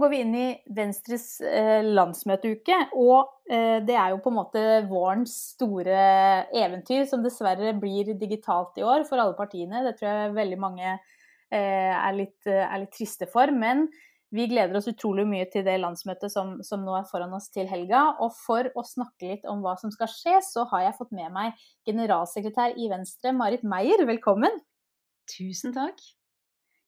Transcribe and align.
går 0.00 0.10
vi 0.12 0.20
inn 0.24 0.34
i 0.36 0.48
Venstres 0.76 1.26
eh, 1.44 1.80
landsmøteuke, 1.84 2.76
og 2.98 3.50
eh, 3.50 3.78
det 3.86 3.96
er 3.96 4.12
jo 4.12 4.20
på 4.24 4.32
en 4.32 4.38
måte 4.38 4.62
vårens 4.90 5.34
store 5.54 6.02
eventyr, 6.56 7.06
som 7.10 7.24
dessverre 7.24 7.72
blir 7.78 8.12
digitalt 8.18 8.78
i 8.80 8.84
år 8.86 9.06
for 9.08 9.22
alle 9.22 9.36
partiene. 9.38 9.84
Det 9.86 9.96
tror 9.98 10.10
jeg 10.10 10.36
veldig 10.38 10.60
mange 10.60 10.86
eh, 10.90 11.92
er, 11.94 12.12
litt, 12.16 12.38
er, 12.46 12.76
litt, 12.82 12.92
triste 12.96 13.28
for. 13.30 13.52
Men 13.54 13.88
vi 14.34 14.46
gleder 14.50 14.78
oss 14.78 14.90
utrolig 14.90 15.24
mye 15.26 15.48
til 15.50 15.64
det 15.66 15.80
landsmøtet 15.82 16.32
som, 16.32 16.58
som, 16.66 16.84
nå 16.86 16.94
er 16.98 17.08
foran 17.10 17.34
oss 17.36 17.50
til 17.54 17.68
helga. 17.70 18.04
Og 18.22 18.36
for 18.36 18.70
å 18.74 18.86
snakke 18.86 19.34
litt 19.34 19.50
om 19.50 19.64
hva 19.64 19.74
som 19.80 19.92
skal 19.94 20.10
skje, 20.12 20.38
så 20.46 20.68
har 20.74 20.86
jeg 20.86 20.98
fått 21.00 21.16
med 21.16 21.34
meg 21.34 21.66
generalsekretær 21.88 22.78
i 22.78 22.88
Venstre, 22.92 23.34
Marit 23.36 23.66
Meyer. 23.66 24.06
Velkommen. 24.10 24.62
Tusen 25.30 25.74
takk. 25.76 26.00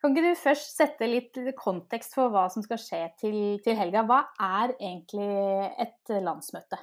Kan 0.03 0.17
ikke 0.17 0.33
du 0.33 0.41
først 0.41 0.73
sette 0.75 1.07
litt 1.07 1.39
kontekst 1.55 2.17
for 2.19 2.33
hva 2.35 2.49
som 2.51 2.65
skal 2.65 2.81
skje 2.83 3.03
til, 3.21 3.37
til 3.63 3.77
helga? 3.79 4.03
Hva 4.03 4.25
er 4.43 4.73
egentlig 4.81 5.29
et 5.85 6.11
landsmøte? 6.25 6.81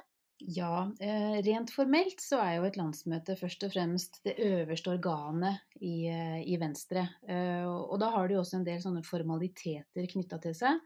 Ja, 0.48 0.86
eh, 1.04 1.36
rent 1.44 1.68
formelt 1.74 2.22
så 2.24 2.38
er 2.40 2.54
jo 2.56 2.64
et 2.64 2.78
landsmøte 2.80 3.36
først 3.36 3.66
og 3.66 3.74
fremst 3.74 4.22
det 4.24 4.38
øverste 4.40 4.94
organet 4.94 5.60
i, 5.84 6.08
eh, 6.08 6.40
i 6.48 6.56
Venstre. 6.60 7.04
Eh, 7.28 7.66
og 7.68 8.00
da 8.00 8.08
har 8.14 8.28
det 8.28 8.38
jo 8.38 8.40
også 8.40 8.56
en 8.56 8.64
del 8.64 8.80
sånne 8.80 9.04
formaliteter 9.04 10.08
knytta 10.14 10.40
til 10.40 10.56
seg. 10.56 10.80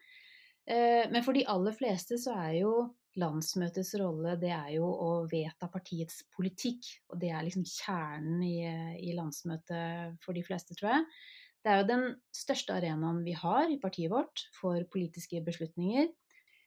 Men 0.64 1.20
for 1.20 1.36
de 1.36 1.42
aller 1.44 1.74
fleste 1.76 2.16
så 2.16 2.32
er 2.40 2.54
jo 2.62 2.70
landsmøtets 3.20 3.90
rolle 4.00 4.32
det 4.40 4.48
er 4.48 4.70
jo 4.78 4.86
å 4.88 5.10
vedta 5.28 5.68
partiets 5.68 6.22
politikk. 6.32 6.88
Og 7.12 7.20
det 7.20 7.34
er 7.36 7.44
liksom 7.44 7.66
kjernen 7.68 8.40
i, 8.40 8.64
i 8.96 9.12
landsmøtet 9.12 10.16
for 10.24 10.32
de 10.32 10.40
fleste, 10.46 10.72
tror 10.78 10.94
jeg. 10.94 11.04
Det 11.64 11.72
er 11.72 11.80
jo 11.80 11.88
den 11.88 12.04
største 12.36 12.74
arenaen 12.76 13.22
vi 13.24 13.32
har 13.38 13.70
i 13.72 13.80
partiet 13.80 14.12
vårt 14.12 14.42
for 14.58 14.84
politiske 14.92 15.40
beslutninger. 15.46 16.10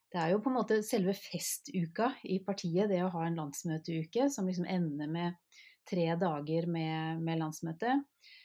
Det 0.10 0.20
er 0.24 0.32
jo 0.32 0.40
på 0.42 0.50
en 0.50 0.58
måte 0.58 0.80
selve 0.88 1.14
festuka 1.14 2.14
i 2.26 2.40
partiet, 2.44 2.88
det 2.90 3.04
å 3.06 3.12
ha 3.14 3.28
en 3.28 3.38
landsmøteuke 3.38 4.30
som 4.34 4.48
liksom 4.50 4.66
ender 4.72 5.12
med 5.12 5.58
tre 5.88 6.08
dager 6.20 6.68
med, 6.72 7.22
med 7.24 7.40
landsmøte. 7.40 7.94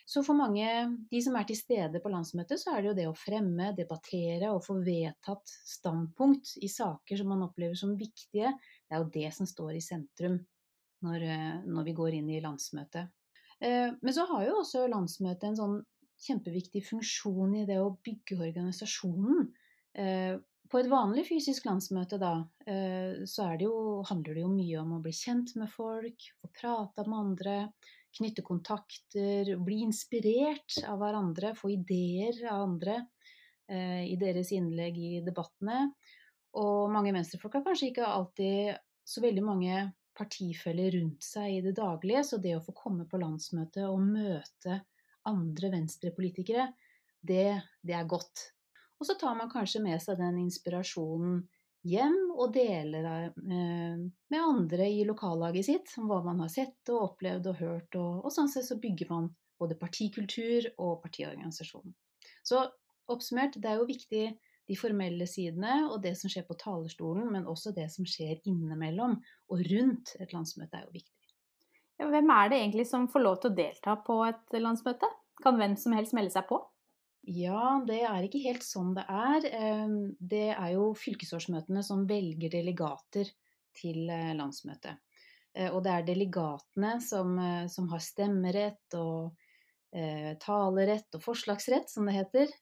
Så 0.06 0.23
for 0.27 0.36
mange, 0.36 0.67
de 1.11 1.20
som 1.25 1.39
er 1.39 1.47
til 1.48 1.58
stede 1.58 2.03
på 2.03 2.11
landsmøtet, 2.12 2.61
så 2.61 2.75
er 2.75 2.83
det 2.83 2.91
jo 2.91 2.97
det 2.98 3.06
å 3.08 3.17
fremme, 3.17 3.70
debattere 3.78 4.50
og 4.53 4.64
få 4.67 4.77
vedtatt 4.84 5.55
standpunkt 5.67 6.56
i 6.62 6.70
saker 6.70 7.19
som 7.19 7.33
man 7.33 7.47
opplever 7.47 7.78
som 7.78 7.97
viktige. 7.98 8.53
Det 8.84 8.97
er 8.97 9.03
jo 9.03 9.11
det 9.14 9.33
som 9.34 9.48
står 9.48 9.78
i 9.78 9.84
sentrum 9.84 10.36
når, 11.06 11.27
når 11.64 11.89
vi 11.89 11.97
går 11.98 12.19
inn 12.19 12.30
i 12.30 12.42
landsmøtet. 12.45 13.11
Eh, 13.62 13.95
men 13.95 14.14
så 14.14 14.27
har 14.30 14.45
jo 14.47 14.61
også 14.61 14.84
landsmøtet 14.91 15.48
en 15.50 15.58
sånn 15.58 15.80
kjempeviktig 16.22 16.84
funksjon 16.86 17.58
i 17.62 17.66
det 17.68 17.78
å 17.82 17.92
bygge 18.04 18.38
organisasjonen. 18.38 19.50
Eh, 19.98 20.36
på 20.72 20.80
et 20.80 20.88
vanlig 20.88 21.26
fysisk 21.28 21.66
landsmøte 21.68 22.16
da, 22.20 22.32
eh, 22.64 23.24
så 23.28 23.50
det 23.60 23.66
jo, 23.66 24.00
handler 24.08 24.38
det 24.38 24.44
jo 24.44 24.52
mye 24.52 24.78
om 24.80 24.94
å 24.96 25.02
bli 25.04 25.12
kjent 25.12 25.52
med 25.60 25.68
folk, 25.68 26.28
få 26.40 26.48
prata 26.56 27.04
med 27.04 27.18
andre, 27.18 27.56
knytte 28.16 28.44
kontakter, 28.44 29.50
bli 29.60 29.82
inspirert 29.84 30.78
av 30.88 31.00
hverandre, 31.00 31.54
få 31.56 31.74
ideer 31.74 32.40
av 32.48 32.66
andre 32.68 32.96
eh, 33.68 34.04
i 34.08 34.16
deres 34.20 34.52
innlegg 34.56 34.96
i 34.96 35.12
debattene. 35.24 35.90
Og 36.60 36.92
mange 36.92 37.12
venstrefolk 37.16 37.58
har 37.58 37.66
kanskje 37.68 37.90
ikke 37.90 38.08
alltid 38.08 38.80
så 39.08 39.24
veldig 39.24 39.44
mange 39.44 39.76
partifeller 40.16 40.92
rundt 40.96 41.24
seg 41.24 41.58
i 41.58 41.60
det 41.64 41.72
daglige, 41.76 42.24
så 42.24 42.40
det 42.40 42.56
å 42.56 42.64
få 42.64 42.74
komme 42.76 43.06
på 43.08 43.20
landsmøte 43.20 43.88
og 43.88 44.00
møte 44.04 44.82
andre 45.28 45.70
venstrepolitikere, 45.72 46.68
det, 47.22 47.46
det 47.83 47.94
er 47.96 48.08
godt. 48.10 48.48
Og 48.98 49.06
så 49.06 49.16
tar 49.18 49.34
man 49.38 49.50
kanskje 49.50 49.83
med 49.83 49.98
seg 50.02 50.18
den 50.20 50.38
inspirasjonen 50.44 51.42
hjem 51.88 52.18
og 52.36 52.52
deler 52.55 53.08
eh, 53.27 53.98
med 54.30 54.38
andre 54.38 54.86
i 54.86 55.02
lokallaget 55.06 55.66
sitt 55.66 55.94
om 55.98 56.06
hva 56.11 56.20
man 56.27 56.42
har 56.44 56.52
sett 56.52 56.92
og 56.92 57.08
opplevd 57.08 57.48
og 57.50 57.58
hørt. 57.58 57.98
Og, 57.98 58.22
og 58.22 58.34
sånn 58.34 58.50
sett 58.52 58.68
så 58.68 58.78
bygger 58.82 59.11
man 59.11 59.30
både 59.62 59.78
partikultur 59.78 60.68
og 60.77 61.00
partiorganisasjon. 61.02 61.94
Så 62.46 62.62
oppsummert, 63.11 63.58
det 63.58 63.70
er 63.70 63.80
jo 63.80 63.90
viktig 63.90 64.24
de 64.70 64.78
formelle 64.78 65.27
sidene 65.27 65.88
og 65.88 66.00
det 66.05 66.14
som 66.18 66.30
skjer 66.30 66.46
på 66.46 66.56
talerstolen, 66.61 67.27
men 67.34 67.48
også 67.50 67.74
det 67.74 67.88
som 67.92 68.06
skjer 68.08 68.38
innimellom 68.48 69.18
og 69.50 69.66
rundt 69.72 70.14
et 70.22 70.34
landsmøte 70.34 70.78
er 70.78 70.86
jo 70.86 70.94
viktig. 70.94 71.21
Hvem 72.11 72.30
er 72.35 72.51
det 72.51 72.58
egentlig 72.61 72.86
som 72.90 73.08
får 73.11 73.23
lov 73.23 73.40
til 73.40 73.52
å 73.52 73.57
delta 73.57 73.96
på 74.07 74.18
et 74.27 74.58
landsmøte? 74.58 75.08
Kan 75.42 75.58
hvem 75.58 75.77
som 75.80 75.95
helst 75.96 76.14
melde 76.17 76.35
seg 76.35 76.46
på? 76.48 76.58
Ja, 77.30 77.79
det 77.86 78.01
er 78.02 78.24
ikke 78.27 78.42
helt 78.42 78.64
sånn 78.67 78.96
det 78.96 79.05
er. 79.07 79.46
Det 80.18 80.48
er 80.57 80.73
jo 80.74 80.91
fylkesårsmøtene 80.98 81.85
som 81.86 82.02
velger 82.08 82.51
delegater 82.51 83.30
til 83.79 84.11
eh, 84.11 84.33
landsmøtet. 84.36 84.98
Eh, 85.55 85.70
og 85.70 85.83
det 85.85 85.92
er 85.95 86.08
delegatene 86.08 86.96
som, 87.05 87.36
eh, 87.39 87.67
som 87.73 87.89
har 87.92 88.02
stemmerett 88.02 88.98
og 88.98 89.33
talerett 90.41 91.18
og 91.18 91.20
forslagsrett, 91.20 91.91
som 91.92 92.07
det 92.08 92.14
heter. 92.14 92.52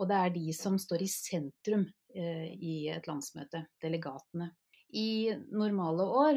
Og 0.00 0.08
det 0.10 0.16
er 0.18 0.32
de 0.34 0.48
som 0.50 0.74
står 0.82 1.04
i 1.04 1.06
sentrum 1.06 1.84
i 2.10 2.88
et 2.90 3.06
landsmøte, 3.06 3.60
delegatene. 3.78 4.48
I 4.94 5.34
normale 5.50 6.04
år 6.04 6.36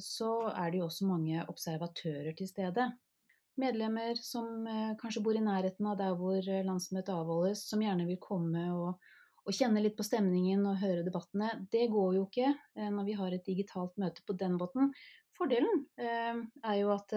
så 0.00 0.28
er 0.52 0.70
det 0.70 0.78
jo 0.78 0.84
også 0.86 1.08
mange 1.08 1.42
observatører 1.50 2.36
til 2.38 2.46
stede 2.48 2.86
medlemmer 3.60 4.14
som 4.14 4.66
eh, 4.66 4.92
kanskje 5.00 5.22
bor 5.24 5.36
i 5.36 5.44
nærheten 5.44 5.88
av 5.88 5.98
der 6.00 6.14
hvor 6.18 6.38
eh, 6.40 6.64
landsmøtet 6.66 7.14
avholdes, 7.14 7.64
som 7.68 7.82
gjerne 7.84 8.06
vil 8.08 8.20
komme 8.22 8.66
og, 8.72 9.08
og, 9.44 9.52
kjenne 9.52 9.82
litt 9.84 9.96
på 9.98 10.06
stemningen 10.06 10.64
og 10.68 10.80
høre 10.82 11.04
debattene. 11.06 11.50
Det 11.72 11.88
går 11.92 12.18
jo 12.18 12.28
ikke 12.28 12.52
eh, 12.52 12.90
når 12.92 13.08
vi 13.08 13.18
har 13.18 13.34
et 13.34 13.48
digitalt 13.48 13.98
møte 14.00 14.24
på 14.26 14.36
den 14.38 14.56
måten. 14.60 14.92
Fordelen 15.36 15.86
er 15.96 16.74
jo 16.76 16.90
at 16.92 17.14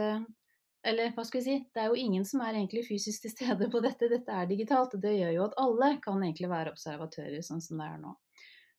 eller 0.88 1.12
hva 1.12 1.26
skal 1.28 1.42
vi 1.42 1.44
si, 1.44 1.56
det 1.76 1.82
er 1.82 1.90
jo 1.92 1.98
ingen 2.00 2.24
som 2.26 2.40
er 2.46 2.56
egentlig 2.56 2.86
fysisk 2.88 3.26
til 3.26 3.34
stede 3.34 3.68
på 3.74 3.82
dette. 3.84 4.08
Dette 4.08 4.32
er 4.32 4.48
digitalt. 4.48 4.94
og 4.96 5.02
Det 5.04 5.12
gjør 5.18 5.34
jo 5.36 5.44
at 5.50 5.58
alle 5.60 5.90
kan 6.02 6.24
egentlig 6.24 6.48
være 6.50 6.72
observatører, 6.72 7.42
sånn 7.44 7.62
som 7.66 7.82
det 7.82 7.90
er 7.90 8.00
nå. 8.00 8.14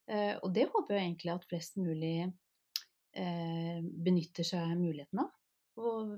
Og 0.06 0.50
det 0.54 0.68
håper 0.70 0.94
jeg 0.94 1.02
egentlig 1.02 1.32
at 1.32 1.46
flest 1.50 1.80
mulig 1.82 2.28
benytter 3.12 4.46
seg 4.46 4.62
av 4.62 4.76
muligheten 4.78 5.22
av. 5.24 5.32
Og 5.82 6.12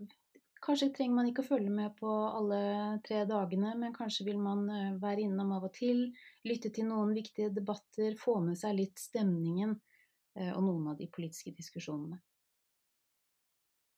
Kanskje 0.64 0.88
trenger 0.90 1.14
man 1.14 1.28
ikke 1.30 1.44
å 1.44 1.48
følge 1.48 1.70
med 1.70 1.94
på 2.00 2.10
alle 2.10 2.60
tre 3.06 3.22
dagene, 3.30 3.74
men 3.78 3.94
kanskje 3.94 4.26
vil 4.26 4.40
man 4.42 4.64
eh, 4.72 4.96
være 4.98 5.22
innom 5.28 5.52
av 5.54 5.68
og 5.68 5.74
til, 5.76 6.08
lytte 6.48 6.72
til 6.74 6.88
noen 6.88 7.12
viktige 7.14 7.52
debatter, 7.54 8.16
få 8.18 8.38
med 8.42 8.58
seg 8.58 8.74
litt 8.80 8.98
stemningen 8.98 9.76
eh, 10.34 10.50
og 10.50 10.64
noen 10.66 10.90
av 10.92 10.98
de 10.98 11.06
politiske 11.14 11.54
diskusjonene. 11.54 12.18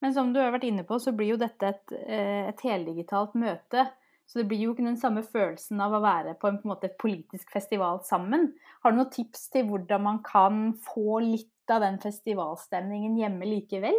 Men 0.04 0.14
som 0.16 0.32
du 0.32 0.40
har 0.40 0.52
vært 0.52 0.68
inne 0.68 0.84
på, 0.88 1.00
så 1.00 1.12
blir 1.16 1.32
jo 1.32 1.40
dette 1.40 1.72
et, 1.72 1.96
eh, 1.96 2.44
et 2.52 2.64
heldigitalt 2.68 3.34
møte. 3.40 3.88
Så 4.30 4.38
det 4.38 4.46
blir 4.46 4.60
jo 4.62 4.74
ikke 4.76 4.86
den 4.86 4.98
samme 5.00 5.24
følelsen 5.26 5.80
av 5.82 5.96
å 5.96 6.02
være 6.04 6.36
på 6.38 6.46
en, 6.46 6.60
på 6.60 6.68
en 6.68 6.72
måte, 6.76 6.92
politisk 7.02 7.50
festival 7.50 7.98
sammen. 8.06 8.52
Har 8.84 8.94
du 8.94 9.00
noen 9.00 9.10
tips 9.10 9.48
til 9.50 9.66
hvordan 9.66 10.04
man 10.06 10.20
kan 10.26 10.68
få 10.86 11.18
litt 11.24 11.74
av 11.74 11.82
den 11.82 11.98
festivalstemningen 12.02 13.18
hjemme 13.18 13.48
likevel? 13.50 13.98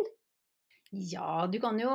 Ja, 0.92 1.46
du 1.52 1.60
kan 1.64 1.80
jo 1.80 1.92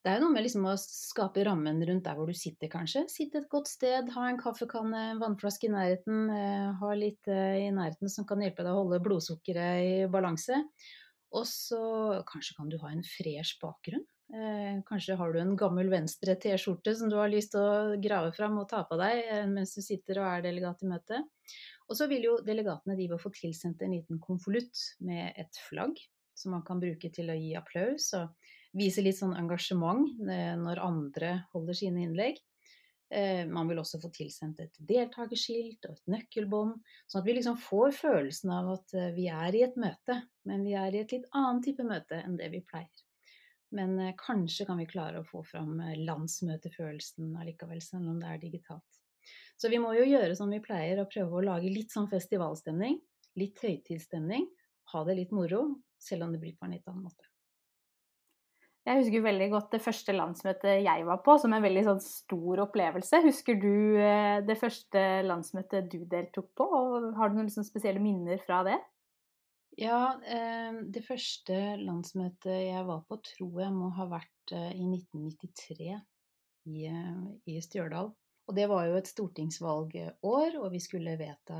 det 0.00 0.08
er 0.08 0.16
jo 0.16 0.22
noe 0.24 0.32
med 0.32 0.46
liksom 0.46 0.64
å 0.64 0.78
skape 0.80 1.42
rammen 1.44 1.82
rundt 1.84 2.06
der 2.06 2.16
hvor 2.16 2.30
du 2.30 2.36
sitter, 2.36 2.70
kanskje. 2.72 3.02
Sitte 3.12 3.42
et 3.42 3.50
godt 3.52 3.68
sted, 3.68 4.08
ha 4.14 4.28
en 4.30 4.38
kaffekanne, 4.40 5.02
en 5.10 5.20
vannflaske 5.20 5.68
i 5.68 5.72
nærheten. 5.74 6.22
Eh, 6.32 6.70
ha 6.80 6.92
litt 6.96 7.28
eh, 7.28 7.66
i 7.66 7.68
nærheten 7.76 8.08
som 8.08 8.24
kan 8.28 8.40
hjelpe 8.40 8.64
deg 8.64 8.72
å 8.72 8.80
holde 8.80 9.02
blodsukkeret 9.04 9.82
i 9.84 10.08
balanse. 10.08 10.62
Og 11.36 11.44
så 11.46 11.82
kanskje 12.30 12.56
kan 12.56 12.72
du 12.72 12.78
ha 12.80 12.94
en 12.94 13.04
fresh 13.04 13.60
bakgrunn. 13.60 14.06
Eh, 14.30 14.78
kanskje 14.86 15.16
har 15.18 15.32
du 15.32 15.40
en 15.40 15.56
gammel 15.58 15.90
venstre 15.90 16.36
T-skjorte 16.38 16.94
som 16.94 17.10
du 17.10 17.16
har 17.18 17.32
lyst 17.32 17.52
til 17.56 17.64
å 17.64 17.98
grave 18.02 18.30
fram 18.36 18.60
og 18.62 18.68
ta 18.70 18.84
på 18.86 18.98
deg 19.00 19.26
mens 19.50 19.74
du 19.74 19.82
sitter 19.82 20.22
og 20.22 20.28
er 20.30 20.46
delegat 20.46 20.84
i 20.86 20.90
møte. 20.92 21.24
Og 21.90 21.98
så 21.98 22.06
vil 22.10 22.28
jo 22.28 22.38
delegatene 22.46 22.94
de 22.98 23.10
få 23.18 23.32
tilsendt 23.34 23.82
en 23.82 23.96
liten 23.96 24.22
konvolutt 24.22 24.84
med 25.02 25.34
et 25.40 25.62
flagg 25.66 25.98
som 26.38 26.54
man 26.54 26.62
kan 26.64 26.78
bruke 26.80 27.10
til 27.12 27.32
å 27.32 27.36
gi 27.36 27.56
applaus. 27.58 28.12
og 28.14 28.30
vise 28.76 29.02
litt 29.02 29.18
sånn 29.18 29.36
engasjement 29.38 30.06
eh, 30.30 30.54
når 30.58 30.82
andre 30.84 31.34
holder 31.54 31.76
sine 31.76 32.04
innlegg. 32.06 32.38
Eh, 33.10 33.42
man 33.50 33.70
vil 33.70 33.80
også 33.82 33.98
få 34.02 34.12
tilsendt 34.14 34.62
et 34.62 34.80
deltakerskilt 34.86 35.88
og 35.88 35.96
et 35.96 36.12
nøkkelbånd, 36.14 36.76
sånn 37.10 37.22
at 37.22 37.26
vi 37.26 37.36
liksom 37.40 37.58
får 37.58 37.94
følelsen 37.98 38.54
av 38.54 38.74
at 38.76 38.94
eh, 38.94 39.12
vi 39.16 39.26
er 39.34 39.58
i 39.58 39.64
et 39.66 39.78
møte, 39.80 40.20
men 40.46 40.66
vi 40.66 40.76
er 40.78 40.94
i 40.94 41.02
et 41.02 41.16
litt 41.16 41.26
annet 41.34 41.66
type 41.66 41.86
møte 41.86 42.22
enn 42.22 42.38
det 42.38 42.52
vi 42.54 42.62
pleier. 42.62 43.06
Men 43.76 43.98
kanskje 44.18 44.66
kan 44.66 44.80
vi 44.80 44.88
klare 44.90 45.20
å 45.20 45.26
få 45.26 45.44
fram 45.46 45.76
landsmøtefølelsen 45.78 47.36
allikevel, 47.38 47.82
selv 47.84 48.10
om 48.10 48.18
det 48.18 48.32
er 48.32 48.42
digitalt. 48.42 49.00
Så 49.60 49.68
vi 49.70 49.78
må 49.78 49.92
jo 49.94 50.06
gjøre 50.08 50.34
som 50.38 50.50
vi 50.50 50.62
pleier, 50.64 51.02
og 51.02 51.10
prøve 51.12 51.38
å 51.38 51.46
lage 51.52 51.70
litt 51.70 51.92
sånn 51.94 52.10
festivalstemning. 52.10 52.98
Litt 53.38 53.60
høytidsstemning. 53.62 54.48
Ha 54.94 55.02
det 55.06 55.18
litt 55.20 55.34
moro, 55.36 55.66
selv 56.00 56.26
om 56.26 56.32
det 56.34 56.40
blir 56.42 56.56
på 56.56 56.66
en 56.66 56.74
litt 56.74 56.88
annen 56.88 57.04
måte. 57.06 57.26
Jeg 58.88 59.02
husker 59.02 59.22
veldig 59.22 59.46
godt 59.52 59.74
det 59.74 59.82
første 59.84 60.14
landsmøtet 60.16 60.80
jeg 60.86 61.04
var 61.04 61.18
på, 61.22 61.34
som 61.38 61.52
en 61.52 61.62
veldig 61.62 61.82
sånn 61.84 62.00
stor 62.02 62.62
opplevelse. 62.64 63.20
Husker 63.26 63.58
du 63.60 63.74
eh, 64.00 64.40
det 64.46 64.56
første 64.58 65.02
landsmøtet 65.28 65.90
du 65.92 66.00
deltok 66.08 66.48
på, 66.56 66.64
og 66.64 67.10
har 67.18 67.28
du 67.28 67.36
noen 67.36 67.50
liksom 67.50 67.66
spesielle 67.68 68.00
minner 68.02 68.40
fra 68.46 68.62
det? 68.66 68.78
Ja, 69.80 70.20
eh, 70.28 70.74
det 70.92 71.00
første 71.06 71.56
landsmøtet 71.80 72.66
jeg 72.66 72.84
var 72.84 73.00
på, 73.08 73.16
tror 73.24 73.60
jeg 73.62 73.72
må 73.72 73.88
ha 73.96 74.04
vært 74.10 74.52
eh, 74.52 74.74
i 74.76 74.84
1993 74.84 75.94
i, 76.68 76.82
i 77.48 77.54
Stjørdal. 77.64 78.10
Og 78.50 78.56
det 78.58 78.66
var 78.68 78.90
jo 78.90 78.98
et 78.98 79.08
stortingsvalgår, 79.08 80.58
og 80.60 80.66
vi 80.74 80.80
skulle 80.82 81.14
vedta 81.16 81.56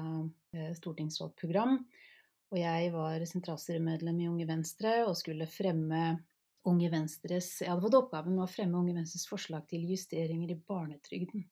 stortingsvalgprogram. 0.77 1.79
Og 2.51 2.59
jeg 2.59 2.91
var 2.93 3.25
sentralstyremedlem 3.31 4.19
i 4.21 4.29
Unge 4.29 4.49
Venstre 4.51 4.97
og 5.07 5.15
skulle 5.17 5.49
fremme 5.49 6.19
Unge 6.69 6.91
Venstres 6.93 7.53
Jeg 7.63 7.71
hadde 7.71 7.87
fått 7.87 7.99
oppgaven 8.03 8.35
med 8.35 8.45
å 8.45 8.51
fremme 8.51 8.83
Unge 8.83 8.99
Venstres 8.99 9.25
forslag 9.31 9.65
til 9.71 9.87
justeringer 9.89 10.53
i 10.53 10.59
barnetrygden. 10.59 11.47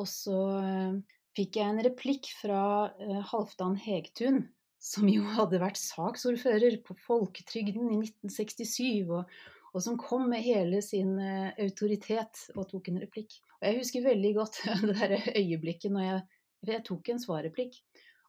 Og 0.00 0.08
så 0.08 0.40
eh, 0.62 0.98
fikk 1.36 1.60
jeg 1.60 1.74
en 1.74 1.84
replikk 1.90 2.32
fra 2.38 2.62
Halvdan 3.34 3.76
Hegtun, 3.82 4.44
som 4.82 5.08
jo 5.10 5.22
hadde 5.36 5.60
vært 5.62 5.78
saksordfører 5.78 6.80
på 6.86 6.96
folketrygden 7.04 7.92
i 7.94 8.00
1967, 8.02 9.10
og, 9.14 9.30
og 9.72 9.84
som 9.84 9.98
kom 10.00 10.26
med 10.32 10.42
hele 10.42 10.82
sin 10.84 11.14
uh, 11.20 11.52
autoritet 11.62 12.48
og 12.56 12.66
tok 12.72 12.90
en 12.90 13.02
replikk. 13.04 13.38
Og 13.60 13.68
jeg 13.68 13.78
husker 13.78 14.08
veldig 14.08 14.32
godt 14.40 14.62
det 14.88 14.96
der 14.98 15.14
øyeblikket 15.36 15.94
når 15.94 16.08
jeg, 16.08 16.24
jeg 16.72 16.86
tok 16.88 17.12
en 17.12 17.22
svarreplikk. 17.22 17.78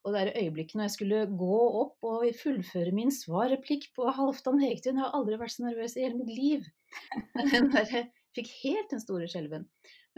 Og 0.03 0.13
det 0.13 0.33
øyeblikket 0.35 0.75
når 0.75 0.89
jeg 0.89 0.95
skulle 0.97 1.19
gå 1.39 1.59
opp 1.79 2.05
og 2.05 2.25
fullføre 2.35 2.91
min 2.95 3.11
svarreplikk 3.13 3.88
på 3.95 4.09
Halvdan 4.11 4.59
Hegtun 4.59 4.99
Jeg 4.99 5.06
har 5.06 5.15
aldri 5.15 5.38
vært 5.39 5.56
så 5.56 5.63
nervøs 5.63 5.95
i 5.95 6.03
hele 6.03 6.19
mitt 6.19 6.33
liv. 6.35 6.65
Den 7.53 7.71
der, 7.71 8.09
fikk 8.35 8.49
helt 8.63 8.91
den 8.91 9.01
store 9.01 9.29
skjelven. 9.29 9.67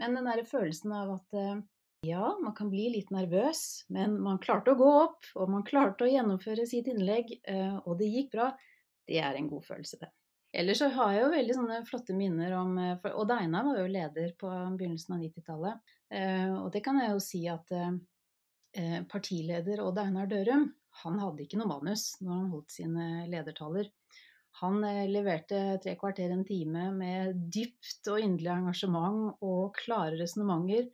Men 0.00 0.16
den 0.16 0.28
der 0.28 0.42
følelsen 0.48 0.92
av 0.96 1.14
at 1.18 1.36
eh, 1.36 1.58
ja, 2.06 2.32
man 2.42 2.54
kan 2.56 2.70
bli 2.72 2.88
litt 2.94 3.12
nervøs, 3.14 3.86
men 3.92 4.18
man 4.22 4.40
klarte 4.42 4.74
å 4.74 4.78
gå 4.78 4.90
opp, 5.02 5.28
og 5.36 5.50
man 5.52 5.66
klarte 5.66 6.06
å 6.06 6.10
gjennomføre 6.10 6.66
sitt 6.68 6.90
innlegg, 6.92 7.34
eh, 7.48 7.76
og 7.84 7.98
det 8.00 8.10
gikk 8.12 8.32
bra, 8.36 8.50
det 9.06 9.20
er 9.22 9.38
en 9.38 9.50
god 9.50 9.66
følelse, 9.66 10.00
det. 10.02 10.12
Ellers 10.56 10.80
så 10.80 10.88
har 10.94 11.12
jeg 11.12 11.22
jo 11.24 11.32
veldig 11.34 11.54
sånne 11.56 11.78
flotte 11.84 12.14
minner 12.16 12.54
om 12.56 12.78
eh, 12.80 13.08
Og 13.12 13.26
Deina 13.28 13.60
var 13.66 13.80
jo 13.82 13.88
leder 13.90 14.30
på 14.40 14.48
begynnelsen 14.48 15.18
av 15.18 15.24
90-tallet. 15.24 15.94
Og 16.62 16.68
det 16.70 16.80
kan 16.86 17.00
jeg 17.02 17.10
jo 17.10 17.20
si 17.20 17.40
at 17.50 17.72
Eh, 18.76 19.02
partileder 19.08 19.80
Odd 19.80 19.98
Einar 20.02 20.26
Dørum, 20.28 20.66
han 21.02 21.20
hadde 21.22 21.46
ikke 21.46 21.56
noe 21.56 21.70
manus 21.70 22.10
når 22.20 22.32
han 22.34 22.50
holdt 22.52 22.74
sine 22.74 23.06
ledertaler. 23.32 23.88
Han 24.60 24.84
eh, 24.84 25.06
leverte 25.08 25.60
tre 25.80 25.94
kvarter 25.96 26.34
en 26.34 26.44
time 26.44 26.90
med 26.92 27.38
dypt 27.54 28.10
og 28.12 28.20
inderlig 28.20 28.52
engasjement 28.52 29.40
og 29.40 29.78
klare 29.80 30.18
resonnementer 30.20 30.90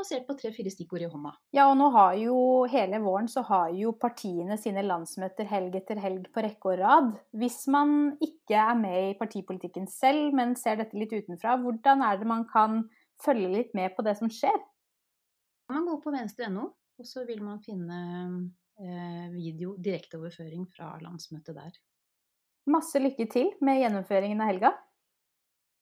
basert 0.00 0.26
på 0.28 0.36
tre-fire 0.38 0.72
stikkord 0.72 1.04
i 1.04 1.08
hånda. 1.10 1.32
Ja, 1.56 1.68
og 1.70 1.76
nå 1.78 1.90
har 1.94 2.16
jo 2.18 2.36
hele 2.72 3.00
våren 3.04 3.28
så 3.30 3.44
har 3.46 3.70
jo 3.76 3.92
partiene 4.00 4.56
sine 4.60 4.82
landsmøter 4.86 5.48
helg 5.50 5.76
etter 5.78 6.00
helg 6.02 6.26
på 6.34 6.44
rekke 6.44 6.72
og 6.72 6.80
rad. 6.80 7.12
Hvis 7.36 7.62
man 7.72 8.14
ikke 8.24 8.58
er 8.58 8.74
med 8.80 8.98
i 9.10 9.18
partipolitikken 9.20 9.88
selv, 9.90 10.34
men 10.36 10.56
ser 10.58 10.80
dette 10.80 10.98
litt 10.98 11.14
utenfra, 11.14 11.58
hvordan 11.62 12.04
er 12.06 12.20
det 12.20 12.28
man 12.30 12.46
kan 12.50 12.82
følge 13.20 13.52
litt 13.52 13.76
med 13.78 13.94
på 13.96 14.04
det 14.06 14.16
som 14.18 14.32
skjer? 14.32 14.58
Man 15.70 15.86
går 15.86 16.00
på 16.02 16.14
venstre.no, 16.14 16.66
og 16.98 17.06
så 17.06 17.22
vil 17.28 17.44
man 17.46 17.60
finne 17.62 18.00
eh, 18.80 19.26
video, 19.36 19.76
direkteoverføring 19.78 20.66
fra 20.72 20.96
landsmøtet 21.04 21.54
der. 21.54 21.76
Masse 22.70 23.00
lykke 23.00 23.26
til 23.30 23.52
med 23.64 23.80
gjennomføringen 23.80 24.42
av 24.42 24.50
helga. 24.50 24.72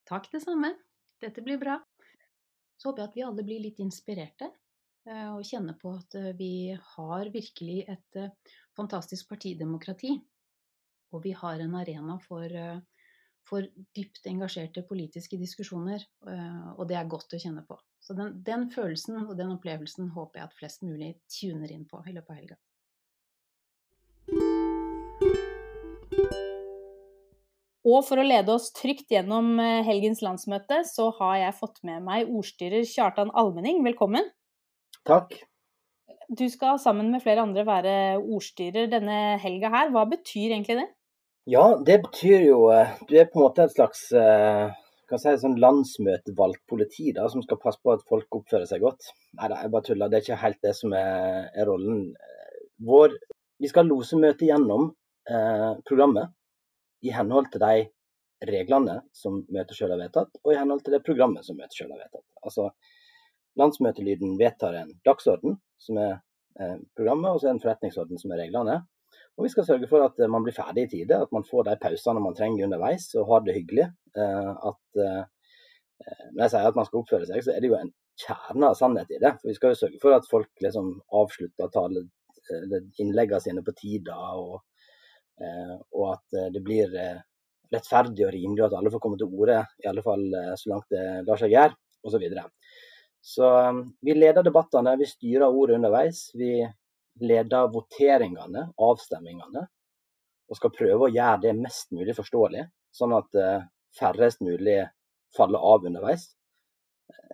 Takk, 0.08 0.28
det 0.32 0.42
samme. 0.44 0.74
Dette 1.22 1.42
blir 1.44 1.58
bra. 1.60 1.80
Så 2.78 2.90
håper 2.90 3.02
jeg 3.02 3.10
at 3.10 3.16
vi 3.18 3.24
alle 3.26 3.44
blir 3.46 3.62
litt 3.64 3.80
inspirerte 3.82 4.48
eh, 5.08 5.30
og 5.32 5.46
kjenner 5.46 5.78
på 5.80 5.96
at 5.98 6.14
eh, 6.18 6.30
vi 6.38 6.52
har 6.94 7.32
virkelig 7.34 7.80
et 7.90 8.20
fantastisk 8.78 9.28
partidemokrati. 9.32 10.14
Og 11.12 11.24
vi 11.24 11.32
har 11.32 11.64
en 11.64 11.74
arena 11.80 12.18
for, 12.20 12.52
for 13.48 13.64
dypt 13.96 14.26
engasjerte 14.28 14.82
politiske 14.84 15.38
diskusjoner, 15.40 16.02
og 16.76 16.82
det 16.90 16.98
er 16.98 17.08
godt 17.08 17.32
å 17.32 17.40
kjenne 17.40 17.62
på. 17.64 17.78
Så 18.04 18.12
den, 18.18 18.42
den, 18.44 18.66
følelsen 18.74 19.22
og 19.22 19.32
den 19.38 19.54
opplevelsen 19.54 20.10
håper 20.12 20.42
jeg 20.42 20.50
at 20.50 20.58
flest 20.58 20.84
mulig 20.84 21.14
tuner 21.32 21.72
inn 21.72 21.86
på 21.88 22.02
i 22.04 22.12
løpet 22.12 22.34
av 22.34 22.38
helga. 22.42 22.58
Og 27.88 28.02
for 28.04 28.20
å 28.20 28.26
lede 28.26 28.52
oss 28.52 28.68
trygt 28.76 29.12
gjennom 29.14 29.54
eh, 29.62 29.84
helgens 29.86 30.20
landsmøte, 30.24 30.82
så 30.84 31.08
har 31.20 31.36
jeg 31.40 31.56
fått 31.56 31.78
med 31.88 32.02
meg 32.04 32.28
ordstyrer 32.28 32.84
Kjartan 32.88 33.32
Almenning. 33.32 33.80
Velkommen. 33.86 34.28
Takk. 35.08 35.38
Du 36.28 36.44
skal 36.52 36.76
sammen 36.82 37.08
med 37.14 37.22
flere 37.24 37.46
andre 37.46 37.64
være 37.64 37.94
ordstyrer 38.20 38.90
denne 38.92 39.38
helga 39.40 39.70
her. 39.72 39.94
Hva 39.94 40.04
betyr 40.10 40.52
egentlig 40.52 40.82
det? 40.82 40.88
Ja, 41.48 41.64
det 41.80 42.02
betyr 42.04 42.44
jo 42.44 42.66
eh, 42.74 42.92
Du 43.08 43.14
er 43.16 43.30
på 43.30 43.40
en 43.40 43.46
måte 43.46 43.64
et 43.64 43.74
slags 43.76 44.10
uh 44.12 44.68
kan 45.08 45.20
si 45.20 45.32
sånn 45.40 45.56
landsmøtevalgt 45.56 46.66
politi 46.68 47.14
da, 47.16 47.24
som 47.32 47.40
skal 47.40 47.60
passe 47.62 47.80
på 47.80 47.94
at 47.94 48.02
folk 48.08 48.40
oppfører 48.40 48.68
seg 48.68 48.82
godt. 48.84 49.06
Nei 49.38 49.48
da, 49.48 49.62
jeg 49.62 49.72
bare 49.72 49.86
tuller. 49.86 50.10
Det 50.10 50.18
er 50.18 50.26
ikke 50.26 50.42
helt 50.42 50.58
det 50.66 50.74
som 50.76 50.92
er, 50.96 51.46
er 51.56 51.68
rollen 51.68 52.02
vår. 52.84 53.14
Vi 53.58 53.70
skal 53.72 53.88
lose 53.88 54.18
møtet 54.20 54.50
gjennom 54.50 54.90
eh, 55.32 55.70
programmet 55.88 56.34
i 57.04 57.12
henhold 57.14 57.50
til 57.52 57.62
de 57.62 57.88
reglene 58.48 59.00
som 59.16 59.40
møtet 59.50 59.76
selv 59.76 59.94
har 59.94 60.02
vedtatt, 60.02 60.38
og 60.44 60.52
i 60.52 60.58
henhold 60.58 60.84
til 60.86 60.94
det 60.94 61.04
programmet 61.06 61.46
som 61.46 61.58
møtet 61.58 61.78
selv 61.80 61.94
har 61.94 62.04
vedtatt. 62.04 62.26
Altså, 62.44 62.70
Landsmøtelyden 63.58 64.36
vedtar 64.38 64.76
en 64.78 64.92
dagsorden, 65.06 65.56
som 65.82 65.98
er 65.98 66.12
eh, 66.60 66.76
programmet, 66.96 67.32
og 67.32 67.40
så 67.40 67.48
er 67.48 67.56
en 67.56 67.62
forretningsorden, 67.62 68.20
som 68.20 68.34
er 68.34 68.44
reglene. 68.44 68.76
Og 69.38 69.46
vi 69.46 69.50
skal 69.50 69.66
sørge 69.66 69.88
for 69.90 70.04
at 70.06 70.20
eh, 70.22 70.30
man 70.30 70.46
blir 70.46 70.54
ferdig 70.54 70.86
i 70.86 70.92
tide, 70.92 71.18
at 71.18 71.32
man 71.34 71.46
får 71.46 71.66
de 71.66 71.74
pausene 71.82 72.22
man 72.22 72.36
trenger 72.38 72.68
underveis 72.68 73.08
og 73.18 73.26
har 73.32 73.42
det 73.46 73.56
hyggelig. 73.58 73.88
Eh, 74.14 74.52
at 74.70 75.02
Når 75.98 76.44
jeg 76.44 76.50
sier 76.52 76.68
at 76.68 76.76
man 76.78 76.86
skal 76.86 77.00
oppføre 77.00 77.26
seg, 77.26 77.42
så 77.42 77.50
er 77.50 77.62
det 77.62 77.72
jo 77.72 77.74
en 77.74 77.90
kjerne 78.22 78.68
av 78.70 78.76
sannhet 78.78 79.10
i 79.10 79.18
det. 79.18 79.32
For 79.40 79.50
vi 79.50 79.54
skal 79.56 79.72
jo 79.72 79.78
sørge 79.80 79.98
for 80.02 80.14
at 80.14 80.28
folk 80.30 80.62
liksom 80.62 80.92
avslutter 81.18 81.72
tale, 81.74 82.04
innleggene 83.02 83.42
sine 83.42 83.64
på 83.66 83.74
tida, 83.80 84.14
og, 84.38 84.60
og, 85.38 86.04
at 86.12 86.52
det 86.54 86.62
blir 86.64 86.90
rettferdig 87.72 88.24
og 88.26 88.32
rimelig, 88.34 88.64
at 88.66 88.76
alle 88.78 88.90
får 88.90 89.02
komme 89.04 89.18
til 89.20 89.30
orde, 89.30 89.60
i 89.84 89.88
alle 89.90 90.02
fall 90.02 90.24
så 90.58 90.72
langt 90.72 90.88
det 90.94 91.04
lar 91.28 91.40
seg 91.40 91.52
gjøre, 91.52 91.76
osv. 92.08 92.24
Så, 92.26 92.44
så 93.34 93.50
vi 94.06 94.16
leder 94.16 94.46
debattene, 94.46 94.96
vi 94.98 95.08
styrer 95.10 95.46
ordet 95.46 95.78
underveis. 95.78 96.24
Vi 96.38 96.52
leder 97.22 97.70
voteringene, 97.74 98.68
avstemmingene, 98.88 99.66
og 100.48 100.58
skal 100.58 100.74
prøve 100.74 101.08
å 101.08 101.12
gjøre 101.12 101.42
det 101.46 101.56
mest 101.58 101.92
mulig 101.94 102.16
forståelig, 102.18 102.66
sånn 102.94 103.14
at 103.18 103.42
færrest 103.98 104.42
mulig 104.44 104.80
faller 105.36 105.58
av 105.58 105.86
underveis. 105.86 106.30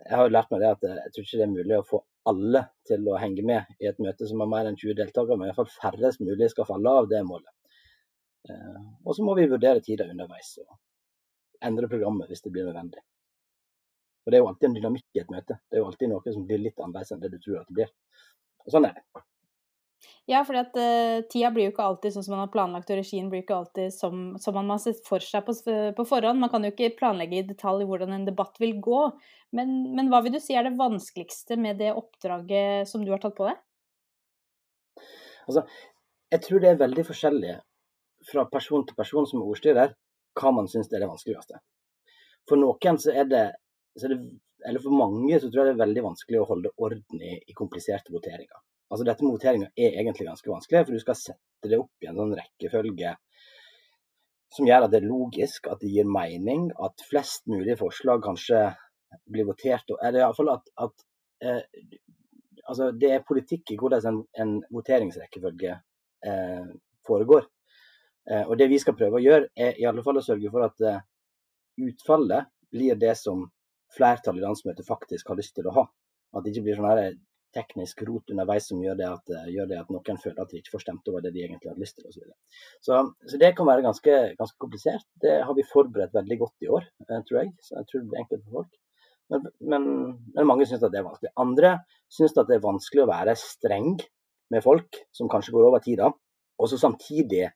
Jeg 0.05 0.17
har 0.17 0.27
jo 0.27 0.33
lært 0.33 0.51
meg 0.53 0.61
det 0.61 0.71
at 0.73 0.85
eh, 0.87 0.99
jeg 1.05 1.13
tror 1.13 1.25
ikke 1.25 1.39
det 1.39 1.45
er 1.45 1.53
mulig 1.53 1.77
å 1.79 1.87
få 1.87 2.01
alle 2.29 2.61
til 2.89 3.07
å 3.09 3.19
henge 3.21 3.43
med 3.45 3.81
i 3.81 3.89
et 3.89 3.99
møte 4.01 4.27
som 4.29 4.41
har 4.41 4.49
mer 4.49 4.69
enn 4.69 4.77
20 4.79 4.97
deltakere, 4.99 5.37
men 5.37 5.49
iallfall 5.49 5.69
færrest 5.71 6.23
mulig 6.25 6.49
skal 6.53 6.67
falle 6.69 6.93
av, 7.01 7.09
det 7.11 7.21
målet. 7.27 7.51
Uh, 8.49 8.81
og 9.05 9.15
så 9.17 9.25
må 9.25 9.35
vi 9.37 9.49
vurdere 9.49 9.81
tida 9.81 10.05
underveis 10.09 10.55
og 10.61 10.75
endre 11.65 11.89
programmet 11.89 12.29
hvis 12.29 12.43
det 12.45 12.53
blir 12.53 12.67
nødvendig. 12.67 13.01
For 14.23 14.33
Det 14.33 14.37
er 14.37 14.43
jo 14.43 14.49
alltid 14.49 14.67
en 14.69 14.75
dynamikk 14.79 15.17
i 15.17 15.21
et 15.21 15.31
møte. 15.33 15.59
Det 15.69 15.77
er 15.77 15.83
jo 15.83 15.87
alltid 15.91 16.11
noe 16.11 16.33
som 16.33 16.45
blir 16.49 16.61
litt 16.61 16.81
annerledes 16.81 17.13
enn 17.13 17.23
det 17.23 17.31
du 17.33 17.39
tror 17.41 17.61
at 17.61 17.69
det 17.69 17.77
blir. 17.79 17.95
Og 18.65 18.73
sånn 18.73 18.87
er 18.89 18.97
det. 18.97 19.23
Ja, 20.29 20.39
for 20.45 20.57
uh, 20.57 20.81
eh, 20.81 21.19
tida 21.29 21.51
blir 21.53 21.67
jo 21.67 21.73
ikke 21.73 21.85
alltid 21.85 22.15
sånn 22.15 22.25
som 22.25 22.33
man 22.33 22.43
har 22.47 22.53
planlagt, 22.53 22.89
og 22.89 22.97
regien 22.97 23.27
blir 23.29 23.43
ikke 23.43 23.59
alltid 23.59 23.93
som, 23.93 24.23
som 24.41 24.57
man 24.57 24.71
har 24.73 24.81
sett 24.81 25.03
for 25.05 25.21
seg 25.21 25.45
på, 25.45 25.53
på, 25.97 26.05
forhånd. 26.09 26.41
Man 26.41 26.49
kan 26.53 26.65
jo 26.65 26.73
ikke 26.73 26.95
planlegge 26.97 27.39
i 27.39 27.45
detalj 27.45 27.85
hvordan 27.89 28.15
en 28.15 28.25
debatt 28.25 28.57
vil 28.61 28.73
gå. 28.81 29.03
Men, 29.57 29.75
men, 29.93 30.09
hva 30.09 30.23
vil 30.25 30.33
du 30.35 30.41
si 30.41 30.57
er 30.57 30.65
det 30.65 30.73
vanskeligste 30.79 31.57
med 31.61 31.77
det 31.81 31.93
oppdraget 31.93 32.89
som 32.89 33.05
du 33.05 33.13
har 33.13 33.21
tatt 33.21 33.37
på 33.37 33.45
deg? 33.49 33.61
Altså, 35.45 35.61
jeg 36.33 36.41
tror 36.47 36.63
det 36.63 36.71
er 36.71 36.81
veldig 36.81 37.05
forskjellig 37.05 37.53
fra 38.27 38.45
person 38.51 38.85
til 38.87 38.97
person 38.97 39.27
som 39.29 39.41
er 39.41 39.51
ordstyrer, 39.51 39.95
hva 40.35 40.51
man 40.55 40.67
syns 40.71 40.91
er 40.91 41.03
det 41.03 41.09
vanskeligste. 41.09 41.61
For 42.49 42.59
noen 42.61 42.99
så 43.01 43.13
er 43.15 43.29
det, 43.29 43.45
så 43.97 44.07
er 44.07 44.15
det 44.15 44.21
eller 44.65 44.81
for 44.81 44.97
mange 44.97 45.39
så 45.39 45.49
tror 45.49 45.61
jeg 45.61 45.73
det 45.73 45.75
er 45.75 45.83
veldig 45.83 46.03
vanskelig 46.05 46.39
å 46.41 46.47
holde 46.49 46.71
orden 46.81 47.21
i, 47.21 47.35
i 47.37 47.53
kompliserte 47.57 48.13
voteringer. 48.13 48.57
Altså 48.89 49.05
Dette 49.05 49.25
med 49.25 49.35
voteringer 49.35 49.69
er 49.75 49.99
egentlig 49.99 50.27
ganske 50.29 50.49
vanskelig, 50.49 50.85
for 50.85 50.95
du 50.95 51.03
skal 51.03 51.19
sette 51.19 51.69
det 51.69 51.79
opp 51.81 52.05
i 52.05 52.09
en 52.09 52.17
sånn 52.17 52.33
rekkefølge 52.37 53.13
som 54.55 54.67
gjør 54.69 54.85
at 54.85 54.93
det 54.93 55.01
er 55.01 55.09
logisk, 55.09 55.67
at 55.67 55.81
det 55.81 55.91
gir 55.91 56.07
mening, 56.07 56.69
at 56.79 57.03
flest 57.09 57.43
mulig 57.51 57.75
forslag 57.79 58.23
kanskje 58.23 58.61
blir 59.31 59.47
votert 59.47 59.91
Eller 60.01 60.21
iallfall 60.21 60.51
at, 60.53 60.69
at 60.81 61.03
eh, 61.43 61.61
altså 62.67 62.91
det 62.95 63.11
er 63.15 63.27
politikk 63.27 63.73
i 63.73 63.77
hvordan 63.79 64.07
en, 64.09 64.21
en 64.41 64.53
voteringsrekkefølge 64.73 65.75
eh, 66.29 66.71
foregår. 67.07 67.47
Eh, 68.31 68.45
og 68.47 68.57
Det 68.57 68.69
vi 68.71 68.79
skal 68.81 68.97
prøve 68.97 69.19
å 69.19 69.23
gjøre, 69.23 69.51
er 69.55 69.77
i 69.79 69.85
alle 69.89 70.03
fall 70.05 70.19
å 70.19 70.25
sørge 70.25 70.51
for 70.53 70.65
at 70.65 70.81
eh, 70.81 71.03
utfallet 71.85 72.49
blir 72.73 72.97
det 72.99 73.13
som 73.19 73.45
flertallet 73.95 74.41
i 74.41 74.45
landsmøtet 74.45 74.87
faktisk 74.87 75.29
har 75.29 75.39
lyst 75.39 75.55
til 75.55 75.69
å 75.69 75.75
ha. 75.79 75.85
At 76.35 76.43
det 76.43 76.53
ikke 76.53 76.67
blir 76.67 76.79
sånn 76.79 76.89
her 76.89 77.15
teknisk 77.55 78.01
rot 78.07 78.31
underveis 78.33 78.65
som 78.67 78.81
gjør 78.83 78.97
det, 78.99 79.09
at, 79.17 79.31
eh, 79.31 79.51
gjør 79.55 79.69
det 79.69 79.77
at, 79.79 79.91
noen 79.93 80.21
føler 80.21 80.41
at 80.43 80.51
de 80.51 80.59
ikke 80.59 80.73
får 80.75 80.85
stemt 80.85 81.11
over 81.11 81.23
det 81.23 81.31
de 81.35 81.43
egentlig 81.45 81.71
hadde 81.71 81.83
lyst 81.83 81.99
til. 81.99 82.07
Og 82.09 82.15
så, 82.15 82.25
så, 82.87 83.03
så 83.31 83.39
det 83.41 83.53
kan 83.57 83.69
være 83.69 83.85
ganske, 83.85 84.15
ganske, 84.39 84.57
komplisert. 84.61 85.07
Det 85.23 85.37
har 85.47 85.55
vi 85.57 85.67
forberedt 85.69 86.15
veldig 86.15 86.39
godt 86.41 86.65
i 86.65 86.71
år, 86.79 86.89
eh, 87.05 87.21
tror 87.27 87.41
jeg. 87.41 87.53
Så 87.63 87.77
jeg 87.77 87.89
tror 87.89 88.03
det 88.03 88.11
blir 88.11 88.23
enkelt 88.25 88.43
for 88.47 88.59
folk. 88.61 88.81
Men, 89.33 89.45
men, 89.71 89.85
men 90.35 90.49
mange 90.49 90.67
syns 90.69 90.83
at 90.85 90.93
det 90.93 91.01
er 91.01 91.07
vanskelig. 91.07 91.31
Andre 91.41 91.77
syns 92.13 92.35
at 92.37 92.49
det 92.49 92.59
er 92.59 92.65
vanskelig 92.65 93.05
å 93.05 93.09
være 93.09 93.37
streng 93.39 93.95
med 94.53 94.61
folk 94.61 94.99
som 95.15 95.31
kanskje 95.31 95.55
går 95.55 95.69
over 95.71 95.81
tida, 95.81 96.11
og 96.61 96.69
så 96.69 96.77
samtidig 96.77 97.47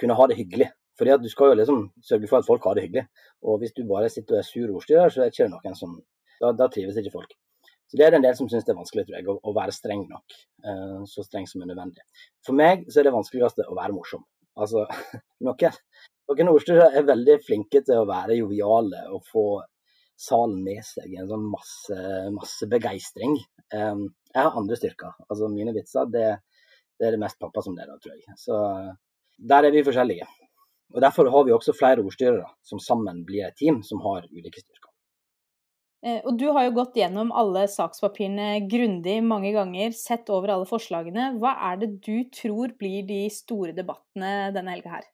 kunne 0.00 0.16
ha 0.18 0.26
det 0.30 0.38
hyggelig. 0.40 0.70
Fordi 0.96 1.12
at 1.12 1.22
Du 1.22 1.28
skal 1.28 1.52
jo 1.52 1.58
liksom 1.60 1.80
sørge 2.02 2.28
for 2.28 2.40
at 2.40 2.46
folk 2.48 2.64
har 2.64 2.76
det 2.76 2.86
hyggelig. 2.86 3.06
Og 3.42 3.58
Hvis 3.60 3.74
du 3.76 3.84
bare 3.88 4.08
sitter 4.08 4.38
og 4.38 4.38
er 4.38 4.48
sur 4.48 4.70
ordstyrer, 4.74 5.08
så 5.08 5.20
er 5.20 5.28
det 5.28 5.36
ikke 5.36 5.50
noen 5.52 5.76
som 5.76 5.98
da, 6.40 6.52
da 6.52 6.68
trives 6.72 6.96
ikke 6.96 7.12
folk. 7.12 7.36
Så 7.86 7.98
Det 7.98 8.06
er 8.06 8.10
det 8.10 8.18
en 8.20 8.26
del 8.26 8.36
som 8.36 8.48
syns 8.50 8.64
det 8.66 8.72
er 8.74 8.80
vanskelig 8.80 9.06
tror 9.06 9.18
jeg, 9.18 9.28
å, 9.30 9.36
å 9.38 9.54
være 9.54 9.74
streng 9.74 10.06
nok. 10.10 10.38
Uh, 10.66 11.04
så 11.06 11.22
streng 11.22 11.46
som 11.46 11.62
er 11.62 11.70
nødvendig. 11.70 12.02
For 12.44 12.56
meg 12.58 12.88
så 12.90 13.00
er 13.00 13.08
det 13.08 13.14
vanskeligste 13.14 13.68
å 13.68 13.76
være 13.78 13.94
morsom. 13.94 14.24
Altså, 14.56 14.86
noen, 15.46 15.78
noen 16.30 16.52
ordstyrere 16.52 16.90
er 16.98 17.06
veldig 17.06 17.38
flinke 17.46 17.84
til 17.86 18.02
å 18.02 18.08
være 18.08 18.40
joviale 18.40 19.06
og 19.14 19.22
få 19.30 19.46
salen 20.16 20.62
med 20.64 20.80
seg 20.84 21.12
i 21.12 21.18
en 21.20 21.28
sånn 21.28 21.44
masse, 21.52 21.96
masse 22.34 22.68
begeistring. 22.72 23.36
Um, 23.70 24.08
jeg 24.32 24.42
har 24.42 24.58
andre 24.58 24.78
styrker. 24.80 25.16
Altså 25.28 25.50
Mine 25.52 25.74
vitser 25.76 26.08
det, 26.10 26.28
det 26.96 27.08
er 27.08 27.14
det 27.14 27.22
mest 27.22 27.38
pappa 27.38 27.62
som 27.62 27.76
det, 27.76 27.86
da, 27.86 27.98
tror 28.00 28.16
jeg. 28.16 28.38
Så 28.40 28.56
der 29.36 29.68
er 29.68 29.74
vi 29.74 29.84
forskjellige. 29.84 30.26
Og 30.94 31.02
Derfor 31.02 31.28
har 31.30 31.44
vi 31.44 31.52
også 31.52 31.74
flere 31.76 32.02
ordstyrere 32.02 32.46
som 32.64 32.80
sammen 32.80 33.24
blir 33.26 33.48
et 33.48 33.56
team 33.58 33.82
som 33.84 34.00
har 34.04 34.28
ulike 34.30 34.62
styrker. 34.62 34.92
Eh, 36.06 36.20
og 36.22 36.36
du 36.38 36.46
har 36.54 36.66
jo 36.68 36.76
gått 36.76 36.96
gjennom 37.00 37.32
alle 37.34 37.64
sakspapirene 37.72 38.68
grundig 38.70 39.18
mange 39.24 39.50
ganger, 39.56 39.90
sett 39.96 40.30
over 40.30 40.52
alle 40.54 40.68
forslagene. 40.68 41.32
Hva 41.40 41.56
er 41.70 41.82
det 41.82 41.90
du 42.04 42.22
tror 42.32 42.76
blir 42.78 43.06
de 43.08 43.24
store 43.32 43.74
debattene 43.76 44.52
denne 44.54 44.76
helga 44.76 44.98
her? 44.98 45.06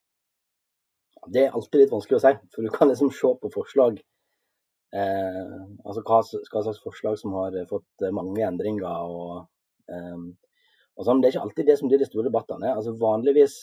Det 1.33 1.47
er 1.47 1.55
alltid 1.55 1.85
litt 1.85 1.95
vanskelig 1.95 2.19
å 2.19 2.25
si, 2.25 2.33
for 2.53 2.67
du 2.67 2.75
kan 2.75 2.91
liksom 2.91 3.13
se 3.15 3.29
på 3.39 3.51
forslag 3.55 4.01
eh, 4.99 5.53
Altså 5.87 6.03
hva, 6.03 6.19
hva, 6.19 6.63
slags 6.65 6.81
forslag 6.83 7.21
som 7.21 7.37
har 7.39 7.55
fått 7.71 8.07
mange 8.11 8.43
endringer 8.43 9.07
og, 9.07 9.45
eh, 9.87 10.19
og 10.99 11.07
sånn. 11.07 11.23
Det 11.23 11.31
er 11.31 11.37
ikke 11.37 11.47
alltid 11.47 11.71
det 11.71 11.79
som 11.79 11.89
blir 11.89 12.03
de 12.03 12.11
store 12.11 12.27
debattene. 12.27 12.75
Altså 12.75 12.99
Vanligvis 12.99 13.63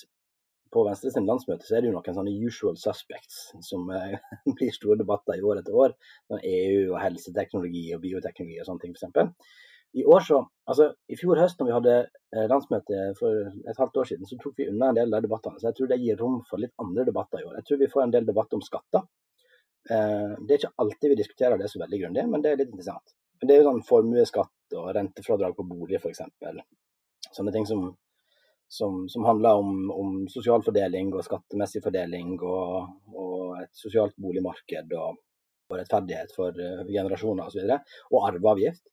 på 0.73 0.83
Venstre 0.85 1.11
sin 1.13 1.27
landsmøte 1.27 1.65
så 1.67 1.77
er 1.77 1.83
det 1.83 1.89
jo 1.89 1.95
noen 1.95 2.17
sånne 2.17 2.33
usual 2.45 2.77
suspects 2.79 3.49
som 3.65 3.89
eh, 3.95 4.19
blir 4.57 4.75
store 4.75 4.99
debatter 5.01 5.39
i 5.39 5.45
år 5.45 5.61
etter 5.61 5.77
år. 5.85 5.95
Som 6.29 6.43
EU 6.43 6.93
og 6.93 6.99
helseteknologi 7.01 7.88
og 7.95 8.03
bioteknologi 8.05 8.61
og 8.61 8.69
sånne 8.69 8.85
ting 8.85 8.95
f.eks. 8.95 9.65
I 9.97 10.03
år 10.05 10.21
så, 10.21 10.43
altså 10.69 10.91
i 11.09 11.17
fjor 11.17 11.39
høst 11.41 11.57
når 11.57 11.67
vi 11.69 11.73
hadde 11.73 11.93
eh, 12.01 12.45
landsmøte 12.51 13.05
for 13.17 13.47
et 13.49 13.79
halvt 13.81 14.01
år 14.01 14.11
siden, 14.11 14.29
så 14.29 14.38
tok 14.41 14.59
vi 14.61 14.67
unna 14.69 14.91
en 14.91 14.99
del 14.99 15.09
av 15.09 15.23
de 15.23 15.29
debattene. 15.29 15.61
Så 15.61 15.71
jeg 15.71 15.79
tror 15.79 15.89
det 15.89 16.01
gir 16.03 16.19
rom 16.21 16.43
for 16.49 16.61
litt 16.61 16.75
andre 16.83 17.07
debatter 17.07 17.41
i 17.41 17.47
år. 17.47 17.55
Jeg 17.57 17.69
tror 17.69 17.81
vi 17.81 17.89
får 17.95 18.05
en 18.05 18.13
del 18.13 18.27
debatt 18.29 18.53
om 18.57 18.61
skatter. 18.65 19.07
Eh, 19.89 20.35
det 20.43 20.53
er 20.53 20.61
ikke 20.61 20.75
alltid 20.83 21.15
vi 21.15 21.21
diskuterer 21.23 21.57
det 21.57 21.71
så 21.71 21.81
veldig 21.81 22.03
grundig, 22.03 22.27
men 22.29 22.45
det 22.45 22.51
er 22.51 22.61
litt 22.61 22.69
interessant. 22.69 23.15
Det 23.41 23.55
er 23.55 23.63
jo 23.63 23.71
sånn 23.71 23.85
formuesskatt 23.88 24.77
og 24.77 24.91
rentefradrag 24.93 25.55
på 25.57 25.65
bolig 25.65 25.97
f.eks. 25.97 26.21
Sånne 27.33 27.53
ting 27.55 27.65
som 27.65 27.88
som, 28.69 29.09
som 29.09 29.25
handler 29.25 29.57
om, 29.57 29.91
om, 29.91 30.27
sosial 30.29 30.61
fordeling 30.65 31.09
og 31.17 31.25
skattemessig 31.25 31.81
fordeling 31.81 32.35
og, 32.38 32.91
og 33.17 33.57
et 33.63 33.73
sosialt 33.73 34.13
boligmarked 34.21 34.93
og, 34.93 35.17
og 35.69 35.75
rettferdighet 35.79 36.33
for 36.35 36.53
uh, 36.53 36.85
generasjoner 36.85 37.49
osv. 37.49 37.63
Og, 37.65 37.71
så 37.73 38.13
og 38.13 38.27
arveavgift. 38.29 38.83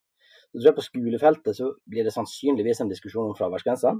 Så 0.46 0.56
tror 0.56 0.68
jeg 0.70 0.78
På 0.78 0.86
skolefeltet 0.86 1.58
så 1.58 1.70
blir 1.84 2.06
det 2.08 2.14
sannsynligvis 2.14 2.80
en 2.80 2.92
diskusjon 2.92 3.28
om 3.28 3.36
fraværsgrensa. 3.36 3.92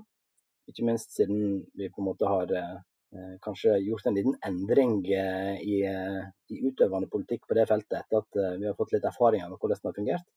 Ikke 0.67 0.87
minst 0.87 1.13
siden 1.15 1.67
vi 1.77 1.91
på 1.93 2.01
en 2.01 2.09
måte 2.09 2.31
har 2.31 2.57
uh, 2.57 3.37
kanskje 3.45 3.77
gjort 3.85 4.09
en 4.09 4.17
liten 4.17 4.39
endring 4.49 5.03
uh, 5.13 5.61
i, 5.61 5.83
i, 5.85 6.63
utøvende 6.71 7.11
politikk 7.13 7.45
på 7.45 7.59
det 7.59 7.69
feltet 7.69 8.01
etter 8.01 8.25
at 8.25 8.41
vi 8.63 8.65
har 8.65 8.79
fått 8.81 8.97
litt 8.97 9.05
erfaringer 9.05 9.53
med 9.53 9.61
hvordan 9.61 9.83
det 9.83 9.93
har 9.93 10.01
fungert. 10.01 10.33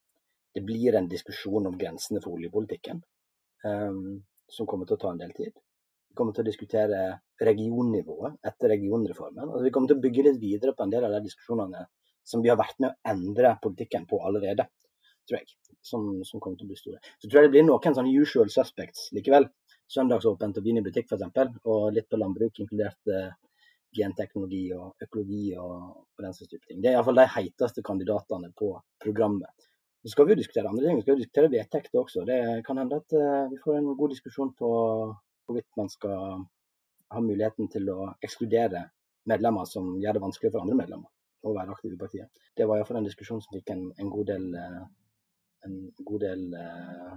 Det 0.52 0.66
blir 0.68 1.00
en 1.00 1.08
diskusjon 1.08 1.72
om 1.72 1.80
grensene 1.80 2.20
for 2.20 2.36
oljepolitikken. 2.36 3.00
Um, 3.64 4.20
som 4.54 4.68
kommer 4.70 4.90
til 4.90 4.98
å 4.98 5.02
ta 5.04 5.14
en 5.14 5.22
del 5.22 5.32
tid. 5.38 5.54
Vi 6.10 6.18
kommer 6.18 6.34
til 6.36 6.44
å 6.44 6.50
diskutere 6.50 7.00
regionnivået 7.46 8.40
etter 8.50 8.74
regionreformen. 8.74 9.46
Altså, 9.46 9.64
vi 9.66 9.72
kommer 9.76 9.92
til 9.92 10.00
å 10.00 10.04
bygge 10.04 10.26
litt 10.26 10.40
videre 10.42 10.74
på 10.76 10.86
en 10.86 10.94
del 10.94 11.06
av 11.06 11.16
de 11.16 11.24
diskusjonene 11.28 11.86
som 12.30 12.44
vi 12.44 12.52
har 12.52 12.60
vært 12.60 12.80
med 12.82 12.92
å 12.92 13.12
endre 13.14 13.56
politikken 13.64 14.06
på 14.10 14.22
allerede, 14.26 14.68
tror 15.30 15.40
jeg. 15.40 15.56
Som, 15.90 16.10
som 16.28 16.42
kommer 16.44 16.60
til 16.60 16.68
å 16.68 16.70
bli 16.74 16.78
store. 16.78 16.98
Så 17.22 17.30
tror 17.30 17.40
jeg 17.40 17.48
det 17.48 17.54
blir 17.54 17.64
noen 17.70 17.96
sånne 17.96 18.12
usual 18.12 18.50
suspects 18.52 19.08
likevel. 19.16 19.48
Søndagsåpent 19.90 20.60
og 20.60 20.66
vin 20.66 20.82
i 20.82 20.84
butikk 20.86 21.08
f.eks., 21.08 21.54
og 21.72 21.86
litt 21.96 22.10
på 22.12 22.20
landbruk, 22.20 22.60
inkludert 22.62 23.14
uh, 23.14 23.32
genteknologi 23.96 24.66
og 24.76 25.06
økologi 25.06 25.56
og, 25.58 25.72
og 26.18 26.26
den 26.26 26.36
slags 26.36 26.52
type 26.52 26.68
ting. 26.68 26.82
Det 26.84 26.92
er 26.92 26.98
iallfall 26.98 27.22
de 27.22 27.28
heiteste 27.38 27.86
kandidatene 27.86 28.52
på 28.60 28.74
programmet. 29.02 29.69
Så 30.04 30.14
skal 30.14 30.26
vi 30.26 30.34
jo 30.34 30.40
diskutere 30.40 30.70
andre 30.70 30.86
ting. 30.86 31.00
Vi 31.00 31.04
skal 31.04 31.16
jo 31.18 31.22
diskutere 31.24 31.52
vedtekter 31.52 32.00
også. 32.00 32.24
Det 32.28 32.40
kan 32.68 32.80
hende 32.80 33.00
at 33.02 33.16
uh, 33.20 33.50
vi 33.52 33.60
får 33.64 33.80
en 33.80 33.90
god 34.00 34.14
diskusjon 34.16 34.54
på 34.60 34.70
hvorvidt 35.46 35.78
man 35.78 35.90
skal 35.92 36.46
ha 37.10 37.22
muligheten 37.26 37.68
til 37.74 37.90
å 37.92 38.14
ekskludere 38.24 38.86
medlemmer 39.30 39.66
som 39.68 39.96
gjør 40.00 40.16
det 40.16 40.24
vanskelig 40.24 40.54
for 40.54 40.64
andre 40.64 40.78
medlemmer 40.78 41.10
å 41.44 41.54
være 41.56 41.74
aktive 41.74 41.98
i 41.98 42.00
partiet. 42.00 42.44
Det 42.56 42.68
var 42.68 42.80
iallfall 42.80 43.00
en 43.02 43.08
diskusjon 43.08 43.42
som 43.44 43.56
fikk 43.56 43.72
en, 43.74 43.86
en 44.00 44.12
god 44.14 44.30
del, 44.32 44.48
uh, 44.56 44.84
en 45.68 45.78
god 46.08 46.24
del 46.24 46.44
eh, 46.56 47.16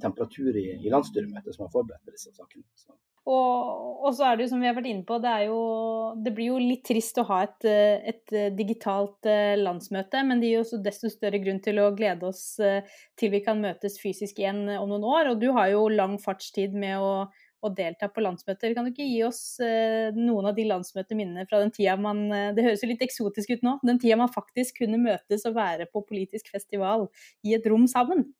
temperatur 0.00 0.56
i, 0.56 0.66
i 0.80 0.92
landsstyremøtet 0.92 1.56
som 1.56 1.66
har 1.66 1.72
forberedt 1.74 2.12
disse 2.14 2.32
sakene. 2.32 2.64
Så. 2.76 2.94
Og, 3.22 4.02
og, 4.02 4.08
så 4.16 4.26
er 4.26 4.38
det 4.38 4.48
jo 4.48 4.50
som 4.50 4.62
vi 4.62 4.66
har 4.66 4.74
vært 4.74 4.88
inne 4.90 5.06
på, 5.06 5.14
det, 5.22 5.32
jo, 5.46 5.58
det 6.24 6.32
blir 6.34 6.48
jo 6.48 6.56
litt 6.58 6.82
trist 6.88 7.20
å 7.22 7.24
ha 7.28 7.44
et, 7.46 7.68
eh, 7.70 8.02
et, 8.10 8.24
eh, 8.34 8.48
digitalt 8.58 9.28
eh, 9.30 9.54
landsmøte, 9.60 10.24
men 10.26 10.42
det 10.42 10.50
gir 10.50 10.64
også 10.64 10.80
desto 10.82 11.10
større 11.12 11.38
grunn 11.44 11.60
til 11.62 11.78
å 11.78 11.92
glede 11.94 12.26
oss 12.26 12.42
til 12.58 13.30
vi 13.30 13.42
kan 13.44 13.62
møtes 13.62 14.00
fysisk 14.02 14.42
igjen 14.42 14.64
om 14.74 14.90
noen 14.90 15.06
år. 15.06 15.32
Og 15.32 15.38
du 15.38 15.52
har 15.54 15.70
jo 15.70 15.86
lang 15.92 16.18
fartstid 16.18 16.74
med 16.74 16.98
å, 16.98 17.28
å 17.62 17.70
delta 17.70 18.10
på 18.10 18.26
landsmøter. 18.26 18.74
Kan 18.74 18.88
du 18.88 18.90
ikke 18.90 19.06
gi 19.06 19.22
oss 19.28 19.42
noen 20.18 20.50
av 20.50 20.58
de 20.58 20.66
landsmøteminnene 20.66 21.46
fra 21.46 21.62
den 21.62 21.70
tida 21.74 21.94
man 22.00 22.26
Det 22.26 22.66
høres 22.66 22.82
jo 22.82 22.90
litt 22.90 23.06
eksotisk 23.06 23.54
ut 23.54 23.66
nå. 23.66 23.78
Den 23.86 24.02
tida 24.02 24.18
man 24.18 24.34
faktisk 24.34 24.82
kunne 24.82 24.98
møtes 24.98 25.46
og 25.46 25.54
være 25.60 25.86
på 25.92 26.02
politisk 26.10 26.50
festival 26.50 27.06
i 27.46 27.54
et 27.54 27.70
rom 27.70 27.86
sammen? 27.90 28.32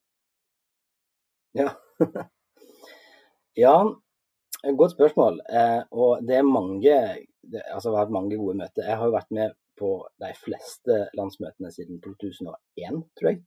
Ja. 1.54 1.76
ja, 3.64 3.76
godt 4.78 4.94
spørsmål. 4.94 5.40
Eh, 5.50 5.82
og 5.90 6.22
det 6.26 6.36
er 6.38 6.46
mange 6.46 6.96
det, 7.42 7.62
altså 7.74 7.90
Vi 7.90 7.96
har 7.96 8.04
hatt 8.04 8.14
mange 8.14 8.36
gode 8.38 8.56
møter. 8.58 8.86
Jeg 8.86 8.96
har 8.98 9.08
jo 9.08 9.16
vært 9.16 9.30
med 9.34 9.56
på 9.78 9.94
de 10.22 10.30
fleste 10.38 10.98
landsmøtene 11.18 11.72
siden 11.74 11.98
2001, 12.04 13.02
tror 13.18 13.30
jeg. 13.30 13.42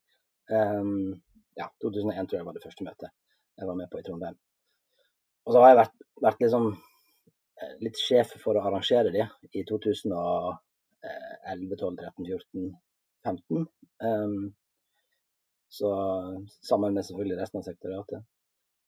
Um, 0.51 1.13
ja, 1.57 1.69
2001 1.81 2.27
tror 2.27 2.37
jeg 2.39 2.45
var 2.45 2.57
det 2.57 2.65
første 2.65 2.83
møtet 2.85 3.09
jeg 3.55 3.67
var 3.69 3.77
med 3.79 3.87
på 3.91 3.99
i 3.99 4.03
Trondheim. 4.03 4.35
Og 5.45 5.53
så 5.53 5.61
har 5.61 5.71
jeg 5.71 5.79
vært, 5.79 5.97
vært 6.25 6.41
liksom, 6.43 6.65
litt 7.85 7.99
sjef 7.99 8.33
for 8.41 8.57
å 8.57 8.65
arrangere 8.67 9.13
de 9.15 9.23
i 9.55 9.63
2011, 9.69 10.57
12, 11.79 11.97
13, 12.03 12.25
14, 12.27 12.71
15. 13.29 13.67
Um, 14.03 14.53
så 15.71 15.91
sammen 16.63 16.93
med 16.97 17.07
selvfølgelig 17.07 17.39
resten 17.39 17.61
av 17.61 17.67
sekretariatet. 17.69 18.25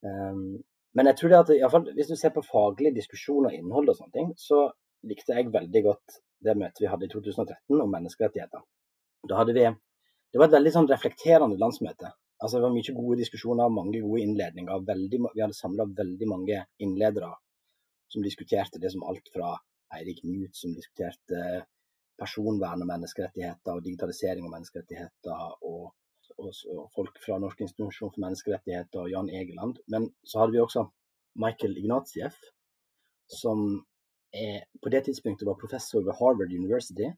Um, 0.04 0.60
men 0.96 1.10
jeg 1.10 1.18
tror 1.18 1.32
det 1.32 1.38
at, 1.38 1.50
i 1.54 1.70
fall, 1.72 1.90
hvis 1.96 2.10
du 2.10 2.16
ser 2.16 2.32
på 2.34 2.44
faglig 2.46 2.94
diskusjon 2.96 3.48
og 3.48 3.54
innhold, 3.54 3.90
og 3.92 3.98
sånne 3.98 4.14
ting, 4.14 4.30
så 4.40 4.64
likte 5.08 5.36
jeg 5.36 5.52
veldig 5.54 5.82
godt 5.84 6.20
det 6.44 6.54
møtet 6.58 6.84
vi 6.84 6.90
hadde 6.90 7.06
i 7.06 7.12
2013 7.12 7.82
om 7.82 7.92
menneskerettigheter. 7.92 8.64
Da 9.28 9.40
hadde 9.40 9.54
vi, 9.56 9.66
Det 10.32 10.40
var 10.40 10.48
et 10.48 10.56
veldig 10.58 10.72
sånn 10.72 10.88
reflekterende 10.90 11.58
landsmøte. 11.60 12.12
Altså 12.38 12.58
Det 12.58 12.64
var 12.66 12.74
mye 12.74 12.94
gode 12.94 13.18
diskusjoner, 13.18 13.72
mange 13.72 14.00
gode 14.04 14.22
innledninger. 14.22 14.84
Veldig, 14.90 15.20
vi 15.34 15.42
hadde 15.42 15.56
samla 15.56 15.88
veldig 16.00 16.28
mange 16.30 16.60
innledere 16.84 17.32
som 18.08 18.24
diskuterte 18.24 18.80
det 18.80 18.92
som 18.92 19.04
alt 19.08 19.28
fra 19.34 19.54
Eirik 19.96 20.22
Knut, 20.22 20.54
som 20.56 20.74
diskuterte 20.76 21.64
personvern 22.18 22.82
og 22.84 22.90
menneskerettigheter, 22.90 23.74
og 23.74 23.84
digitalisering 23.84 24.46
og 24.46 24.54
menneskerettigheter, 24.54 25.42
og 25.68 25.92
og, 26.38 26.88
folk 26.94 27.20
fra 27.24 27.38
Norsk 27.42 27.62
institusjon 27.66 28.12
for 28.14 28.24
menneskerettigheter 28.24 29.04
og 29.04 29.12
Jan 29.12 29.30
Egeland. 29.30 29.80
Men 29.92 30.08
så 30.24 30.42
hadde 30.42 30.56
vi 30.56 30.62
også 30.62 30.86
Michael 31.38 31.76
Ignatieff, 31.80 32.38
som 33.28 33.64
er, 34.34 34.64
på 34.82 34.92
det 34.92 35.04
tidspunktet 35.08 35.48
var 35.48 35.58
professor 35.60 36.04
ved 36.04 36.16
Harvard 36.20 36.52
University, 36.52 37.08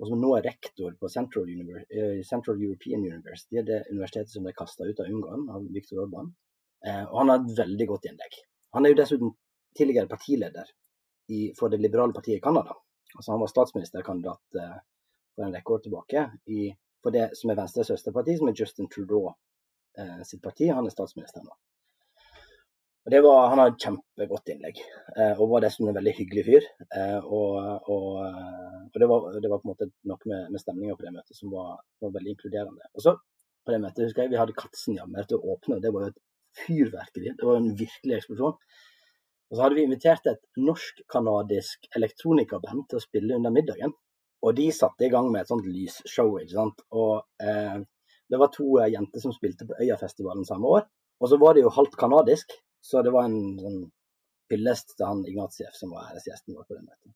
og 0.00 0.08
som 0.08 0.20
nå 0.22 0.30
er 0.36 0.46
rektor 0.48 0.94
på 0.96 1.10
Central, 1.12 1.48
Univers 1.50 2.28
Central 2.28 2.60
European 2.64 3.04
University, 3.04 3.60
det 3.60 3.82
universitetet 3.90 4.32
som 4.32 4.46
ble 4.46 4.54
kasta 4.56 4.88
ut 4.88 5.02
av 5.02 5.10
Ungarn 5.12 5.48
av 5.52 5.66
Viktor 5.74 6.06
Orban. 6.06 6.30
Uh, 6.80 7.04
og 7.10 7.16
han 7.20 7.32
har 7.32 7.42
et 7.42 7.58
veldig 7.58 7.86
godt 7.90 8.06
innlegg. 8.08 8.38
Han 8.72 8.86
er 8.86 8.94
jo 8.94 9.00
dessuten 9.02 9.34
tidligere 9.76 10.08
partileder 10.08 10.70
i, 11.30 11.50
for 11.58 11.68
det 11.68 11.82
liberale 11.82 12.16
partiet 12.16 12.38
i 12.38 12.44
Canada. 12.44 12.74
Altså 13.14 13.32
Han 13.32 13.42
var 13.42 13.50
statsministerkandidat 13.50 14.58
eh, 14.62 14.78
for 15.34 15.46
en 15.46 15.54
rekke 15.54 15.74
år 15.74 15.82
tilbake 15.84 16.24
i, 16.46 16.70
for 17.02 17.14
det 17.14 17.30
som 17.38 17.52
er 17.52 17.58
Venstres 17.58 17.90
søsterparti, 17.92 18.36
som 18.38 18.50
er 18.50 18.56
Justin 18.58 18.88
Trudeau 18.92 19.32
eh, 19.98 20.20
sitt 20.28 20.42
parti. 20.44 20.68
Han 20.70 20.86
er 20.86 20.94
statsminister 20.94 21.44
nå. 21.44 21.56
Og 23.06 23.12
det 23.14 23.20
var, 23.24 23.48
Han 23.48 23.58
har 23.62 23.70
et 23.70 23.80
kjempegodt 23.80 24.50
innlegg, 24.52 24.80
eh, 25.16 25.32
og 25.40 25.54
var 25.54 25.64
dessuten 25.64 25.88
en 25.88 25.96
veldig 25.96 26.12
hyggelig 26.18 26.44
fyr. 26.48 26.66
Eh, 26.98 27.18
og, 27.24 27.56
og, 27.88 28.10
og 28.20 28.98
det, 28.98 29.08
var, 29.08 29.28
det, 29.40 29.48
var, 29.48 29.62
på 29.62 29.68
en 29.68 29.72
måte 29.72 29.88
noe 30.10 30.30
med, 30.32 30.50
med 30.52 30.62
stemninga 30.62 30.98
på 30.98 31.06
det 31.06 31.14
møtet 31.16 31.38
som 31.38 31.54
var, 31.54 31.78
var, 32.04 32.12
veldig 32.18 32.34
inkluderende. 32.34 32.90
Og 32.94 33.06
så 33.06 33.16
på 33.64 33.72
det 33.72 33.80
møtet 33.80 34.04
husker 34.04 34.24
jeg 34.24 34.34
vi 34.34 34.40
hadde 34.40 34.56
Katzenjammer 34.58 35.28
til 35.28 35.40
å 35.40 35.56
åpne, 35.56 35.78
og 35.78 35.84
det 35.84 35.94
var 35.94 36.04
jo 36.04 36.12
et 36.12 36.22
fyrverkeri. 36.60 37.32
Det 37.38 37.48
var 37.48 37.60
en 37.60 37.72
virkelig 37.78 38.18
eksplosjon. 38.18 38.60
Og 39.50 39.56
så 39.56 39.64
hadde 39.64 39.80
vi 39.80 39.86
invitert 39.88 40.28
et 40.30 40.44
norsk-canadisk 40.60 41.88
elektronikaband 41.98 42.84
til 42.90 43.00
å 43.00 43.02
spille 43.02 43.40
under 43.40 43.54
middagen. 43.54 43.96
Og 44.46 44.56
de 44.56 44.70
satte 44.72 45.04
i 45.04 45.10
gang 45.12 45.28
med 45.32 45.42
et 45.42 45.50
sånt 45.50 45.66
lysshow. 45.68 46.38
ikke 46.40 46.56
sant? 46.56 46.82
Og 46.96 47.22
eh, 47.42 47.78
Det 48.30 48.38
var 48.38 48.52
to 48.54 48.78
eh, 48.80 48.92
jenter 48.94 49.22
som 49.22 49.34
spilte 49.36 49.66
på 49.68 49.76
Øyafestivalen 49.82 50.46
samme 50.48 50.66
år. 50.78 50.86
Og 51.20 51.28
så 51.28 51.36
var 51.40 51.54
det 51.54 51.64
jo 51.64 51.72
halvt 51.74 51.96
kanadisk, 52.00 52.54
så 52.80 53.02
det 53.04 53.12
var 53.12 53.28
en 53.28 53.58
sånn 53.60 53.80
hyllest 54.50 54.94
til 54.96 55.06
han 55.06 55.26
Ignatieff 55.28 55.76
som 55.76 55.92
var 55.94 56.08
æresgjesten 56.10 56.56
vår 56.56 56.64
på 56.66 56.78
det 56.78 56.86
møtet. 56.86 57.12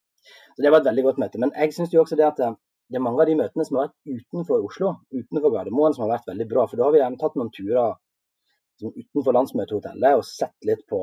Så 0.56 0.64
det 0.64 0.70
var 0.72 0.82
et 0.82 0.88
veldig 0.90 1.04
godt 1.08 1.20
møte. 1.22 1.40
Men 1.40 1.54
jeg 1.56 1.72
syns 1.76 1.94
jo 1.94 2.02
også 2.04 2.18
det 2.20 2.28
at 2.28 2.42
eh, 2.44 2.56
det 2.92 3.00
er 3.00 3.04
mange 3.04 3.22
av 3.22 3.30
de 3.30 3.36
møtene 3.38 3.64
som 3.64 3.78
har 3.78 3.88
vært 3.88 4.18
utenfor 4.20 4.64
Oslo, 4.66 4.90
utenfor 5.14 5.52
Gardermoen, 5.54 5.94
som 5.96 6.04
har 6.04 6.18
vært 6.18 6.28
veldig 6.28 6.46
bra. 6.50 6.66
For 6.68 6.80
da 6.80 6.86
har 6.86 6.94
vi 6.94 7.00
gjerne 7.00 7.20
tatt 7.20 7.38
noen 7.40 7.52
turer 7.54 7.94
utenfor 8.84 9.36
landsmøtehotellet 9.36 10.18
og 10.18 10.26
sett 10.28 10.68
litt 10.68 10.82
på, 10.90 11.00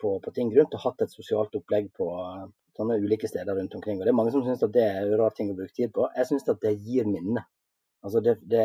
på, 0.00 0.16
på, 0.24 0.32
ting 0.34 0.50
rundt 0.56 0.74
og 0.74 0.82
hatt 0.86 1.04
et 1.04 1.14
sosialt 1.14 1.54
opplegg 1.58 1.90
på 1.96 2.08
sånne 2.76 2.98
ulike 3.02 3.28
steder 3.28 3.56
rundt 3.56 3.74
omkring. 3.78 3.98
Og 4.00 4.06
Det 4.06 4.12
er 4.12 4.18
mange 4.18 4.32
som 4.34 4.44
syns 4.46 4.62
at 4.66 4.72
det 4.74 4.86
er 4.86 5.10
rar 5.18 5.34
ting 5.36 5.52
å 5.52 5.58
bruke 5.58 5.74
tid 5.76 5.92
på. 5.94 6.06
Jeg 6.16 6.28
syns 6.28 6.48
at 6.48 6.62
det 6.62 6.76
gir 6.78 7.08
minne. 7.08 7.44
Altså 8.04 8.22
det, 8.24 8.38
det, 8.48 8.64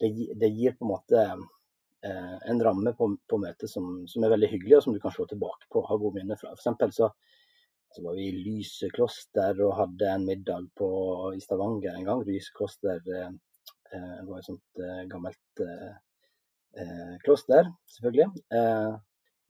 det, 0.00 0.12
det, 0.38 0.50
gir 0.54 0.76
på 0.78 0.86
en 0.86 0.92
måte 0.92 1.22
eh, 1.26 2.36
en 2.52 2.62
ramme 2.62 2.94
på, 2.98 3.08
på 3.28 3.40
møtet 3.42 3.70
som, 3.70 4.04
som, 4.10 4.22
er 4.22 4.34
veldig 4.34 4.50
hyggelig, 4.52 4.76
og 4.78 4.84
som 4.86 4.96
du 4.96 5.00
kan 5.02 5.14
se 5.14 5.26
tilbake 5.32 5.70
på 5.70 5.82
og 5.82 5.88
ha 5.90 5.98
gode 5.98 6.20
minner 6.20 6.38
fra. 6.38 6.52
For 6.52 6.62
eksempel 6.62 6.94
så, 6.94 7.10
så 7.92 8.04
var 8.04 8.18
vi 8.18 8.28
i 8.28 8.44
Lysekloster 8.44 9.64
og 9.66 9.76
hadde 9.80 10.12
en 10.12 10.28
middag 10.28 10.70
på, 10.78 10.88
i 11.34 11.42
Stavanger 11.42 11.96
en 11.96 12.08
gang. 12.08 12.26
Lysekloster 12.28 13.02
eh, 13.02 13.30
eh 13.92 14.18
var 14.28 14.38
et 14.38 14.48
sånt 14.48 14.82
eh, 14.84 15.04
gammelt 15.10 15.64
eh, 15.66 15.94
eh, 16.78 17.14
kloster, 17.24 17.72
selvfølgelig. 17.96 18.30
Eh, 18.54 18.92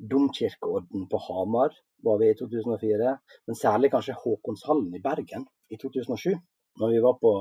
Domkirkeorden 0.02 1.04
på 1.10 1.18
Hamar 1.28 1.76
var 2.06 2.18
vi 2.20 2.30
i 2.30 2.36
2004, 2.38 3.16
men 3.46 3.58
særlig 3.58 3.90
kanskje 3.92 4.18
Håkonshallen 4.18 4.94
i 4.96 5.02
Bergen 5.02 5.46
i 5.70 5.78
2007. 5.80 6.32
Når 6.80 6.94
vi 6.94 7.02
var 7.04 7.18
på, 7.20 7.32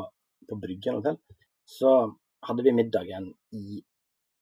på 0.49 0.57
Bryggen 0.59 0.99
hotell, 0.99 1.17
så 1.77 1.93
hadde 2.47 2.65
vi 2.65 2.75
middagen 2.75 3.29
i 3.57 3.81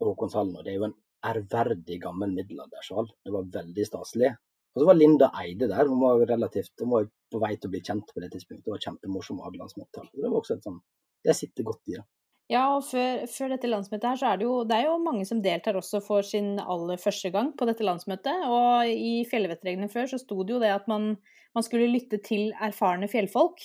Håkonshallen. 0.04 0.58
Og 0.58 0.66
det 0.66 0.74
er 0.74 0.80
jo 0.80 0.90
en 0.90 0.98
ærverdig 1.30 2.00
gammel 2.04 2.34
middelaldersal. 2.36 3.10
Det 3.26 3.34
var 3.36 3.50
veldig 3.60 3.86
staselig. 3.88 4.32
Og 4.74 4.82
så 4.82 4.88
var 4.88 4.98
Linda 4.98 5.32
Eide 5.42 5.68
der. 5.72 5.90
Hun 5.90 6.02
var 6.04 6.24
relativt, 6.30 6.74
hun 6.82 6.94
var 6.94 7.10
på 7.32 7.42
vei 7.44 7.56
til 7.58 7.70
å 7.70 7.74
bli 7.74 7.84
kjent 7.86 8.14
på 8.14 8.24
det 8.24 8.32
tidspunktet. 8.34 8.66
Det 8.66 8.76
var 8.76 8.86
kjempemorsom 8.86 9.42
Hadelandsmøte. 9.44 10.06
Det 10.14 10.26
var 10.26 10.40
også 10.40 10.58
et 10.58 10.68
sånn, 10.68 10.80
det 11.26 11.36
sitter 11.38 11.68
godt 11.68 11.92
i 11.92 11.98
det. 11.98 12.06
Ja, 12.50 12.64
og 12.74 12.86
før, 12.88 13.28
før, 13.30 13.52
dette 13.54 13.70
landsmøtet 13.70 14.08
her, 14.10 14.18
så 14.18 14.30
er 14.32 14.40
det 14.42 14.48
jo 14.48 14.54
det 14.66 14.80
er 14.80 14.88
jo 14.88 14.96
mange 15.04 15.26
som 15.30 15.42
deltar 15.44 15.78
også 15.78 16.00
for 16.02 16.26
sin 16.26 16.56
aller 16.58 16.98
første 16.98 17.30
gang 17.34 17.52
på 17.58 17.68
dette 17.70 17.86
landsmøtet. 17.86 18.48
Og 18.50 18.90
i 18.90 19.20
fjellvettreglene 19.30 19.90
før 19.92 20.10
så 20.10 20.18
sto 20.18 20.42
det 20.42 20.56
jo 20.56 20.64
det 20.64 20.72
at 20.74 20.90
man, 20.90 21.12
man 21.54 21.66
skulle 21.68 21.92
lytte 21.94 22.18
til 22.26 22.50
erfarne 22.58 23.10
fjellfolk. 23.12 23.62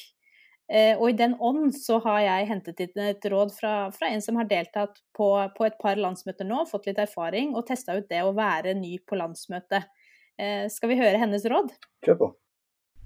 Eh, 0.68 0.92
og 0.98 1.10
i 1.10 1.16
den 1.16 1.36
ånd 1.40 1.72
så 1.76 1.98
har 2.04 2.22
jeg 2.24 2.50
hentet 2.52 2.84
inn 2.84 3.02
et 3.06 3.24
råd 3.32 3.56
fra, 3.56 3.74
fra 3.92 4.12
en 4.12 4.22
som 4.24 4.36
har 4.40 4.48
deltatt 4.52 5.00
på, 5.16 5.28
på, 5.56 5.66
et 5.66 5.80
par 5.80 6.00
landsmøter 6.00 6.48
nå, 6.48 6.62
fått 6.68 6.88
litt 6.88 7.00
erfaring 7.00 7.52
og 7.56 7.66
testa 7.68 7.96
ut 7.96 8.08
det 8.12 8.20
å 8.24 8.36
være 8.36 8.76
ny 8.76 8.98
på 9.04 9.16
landsmøtet. 9.20 9.88
Eh, 10.36 10.64
skal 10.72 10.92
vi 10.92 11.00
høre 11.00 11.20
hennes 11.24 11.44
råd? 11.48 11.72
Kjør 12.04 12.20
på. 12.20 12.34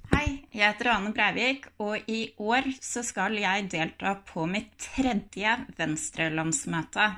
Hei, 0.09 0.29
jeg 0.57 0.64
heter 0.64 0.88
Ane 0.94 1.11
Breivik, 1.12 1.66
og 1.85 2.09
i 2.09 2.31
år 2.40 2.68
så 2.81 3.03
skal 3.05 3.35
jeg 3.37 3.66
delta 3.75 4.14
på 4.31 4.47
mitt 4.49 4.71
tredje 4.81 5.53
Venstre-landsmøte. 5.77 7.09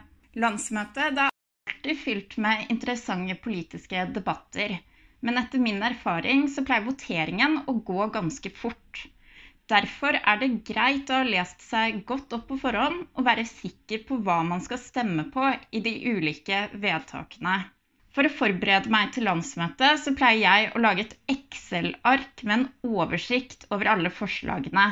Landsmøtet 0.43 1.21
er 1.23 1.31
alltid 1.31 2.01
fylt 2.03 2.37
med 2.43 2.73
interessante 2.75 3.37
politiske 3.45 4.03
debatter, 4.17 4.75
men 5.23 5.39
etter 5.39 5.63
min 5.63 5.79
erfaring 5.87 6.49
så 6.51 6.67
pleier 6.67 6.89
voteringen 6.89 7.61
å 7.71 7.79
gå 7.93 8.11
ganske 8.19 8.51
fort. 8.59 9.05
Derfor 9.71 10.19
er 10.19 10.41
det 10.43 10.53
greit 10.67 11.11
å 11.15 11.21
ha 11.21 11.27
lest 11.27 11.63
seg 11.63 12.03
godt 12.11 12.35
opp 12.35 12.49
på 12.51 12.59
forhånd 12.59 13.05
og 13.15 13.27
være 13.29 13.47
sikker 13.47 14.03
på 14.09 14.19
hva 14.27 14.41
man 14.47 14.65
skal 14.67 14.83
stemme 14.83 15.29
på 15.31 15.53
i 15.71 15.83
de 15.85 15.95
ulike 16.11 16.67
vedtakene. 16.75 17.61
For 18.15 18.27
å 18.27 18.33
forberede 18.41 18.91
meg 18.91 19.13
til 19.15 19.29
landsmøtet 19.29 20.01
så 20.03 20.13
pleier 20.19 20.41
jeg 20.43 20.71
å 20.75 20.83
lage 20.83 21.05
et 21.07 21.17
Excel-ark 21.31 22.43
med 22.43 22.57
en 22.57 22.97
oversikt 22.99 23.69
over 23.71 23.91
alle 23.93 24.11
forslagene. 24.15 24.87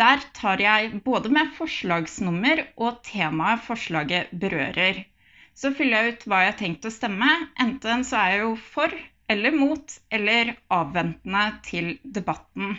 Der 0.00 0.22
tar 0.36 0.60
jeg 0.62 1.00
både 1.04 1.32
med 1.34 1.54
forslagsnummer 1.56 2.62
og 2.76 3.00
temaet 3.08 3.64
forslaget 3.66 4.34
berører. 4.42 5.00
Så 5.58 5.72
fyller 5.74 6.04
jeg 6.04 6.14
ut 6.14 6.26
hva 6.28 6.42
jeg 6.44 6.52
har 6.52 6.58
tenkt 6.60 6.86
å 6.86 6.92
stemme. 6.94 7.30
Enten 7.64 8.04
så 8.06 8.20
er 8.20 8.34
jeg 8.34 8.44
jo 8.44 8.52
for 8.74 8.94
eller 9.32 9.56
mot 9.56 9.96
eller 10.14 10.54
avventende 10.72 11.46
til 11.66 11.96
debatten. 12.04 12.76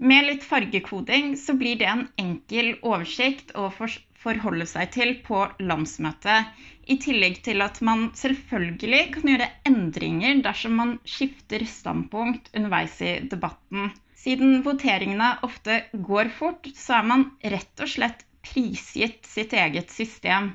Med 0.00 0.28
litt 0.28 0.44
fargekoding 0.46 1.34
så 1.36 1.56
blir 1.60 1.80
det 1.80 1.88
en 1.90 2.06
enkel 2.22 2.70
oversikt 2.80 3.50
å 3.58 3.66
forholde 3.74 4.68
seg 4.68 4.94
til 4.94 5.16
på 5.26 5.42
landsmøtet. 5.60 6.54
I 6.90 6.96
tillegg 6.98 7.36
til 7.46 7.62
at 7.62 7.78
man 7.86 8.08
selvfølgelig 8.18 9.02
kan 9.14 9.28
gjøre 9.30 9.46
endringer 9.68 10.40
dersom 10.42 10.72
man 10.80 10.96
skifter 11.06 11.62
standpunkt 11.68 12.50
underveis 12.56 12.96
i 13.06 13.12
debatten. 13.30 13.92
Siden 14.18 14.64
voteringene 14.64 15.28
ofte 15.46 15.76
går 15.94 16.32
fort, 16.34 16.66
så 16.74 16.98
er 16.98 17.06
man 17.12 17.22
rett 17.54 17.84
og 17.84 17.92
slett 17.92 18.24
prisgitt 18.42 19.28
sitt 19.28 19.54
eget 19.54 19.94
system. 19.94 20.50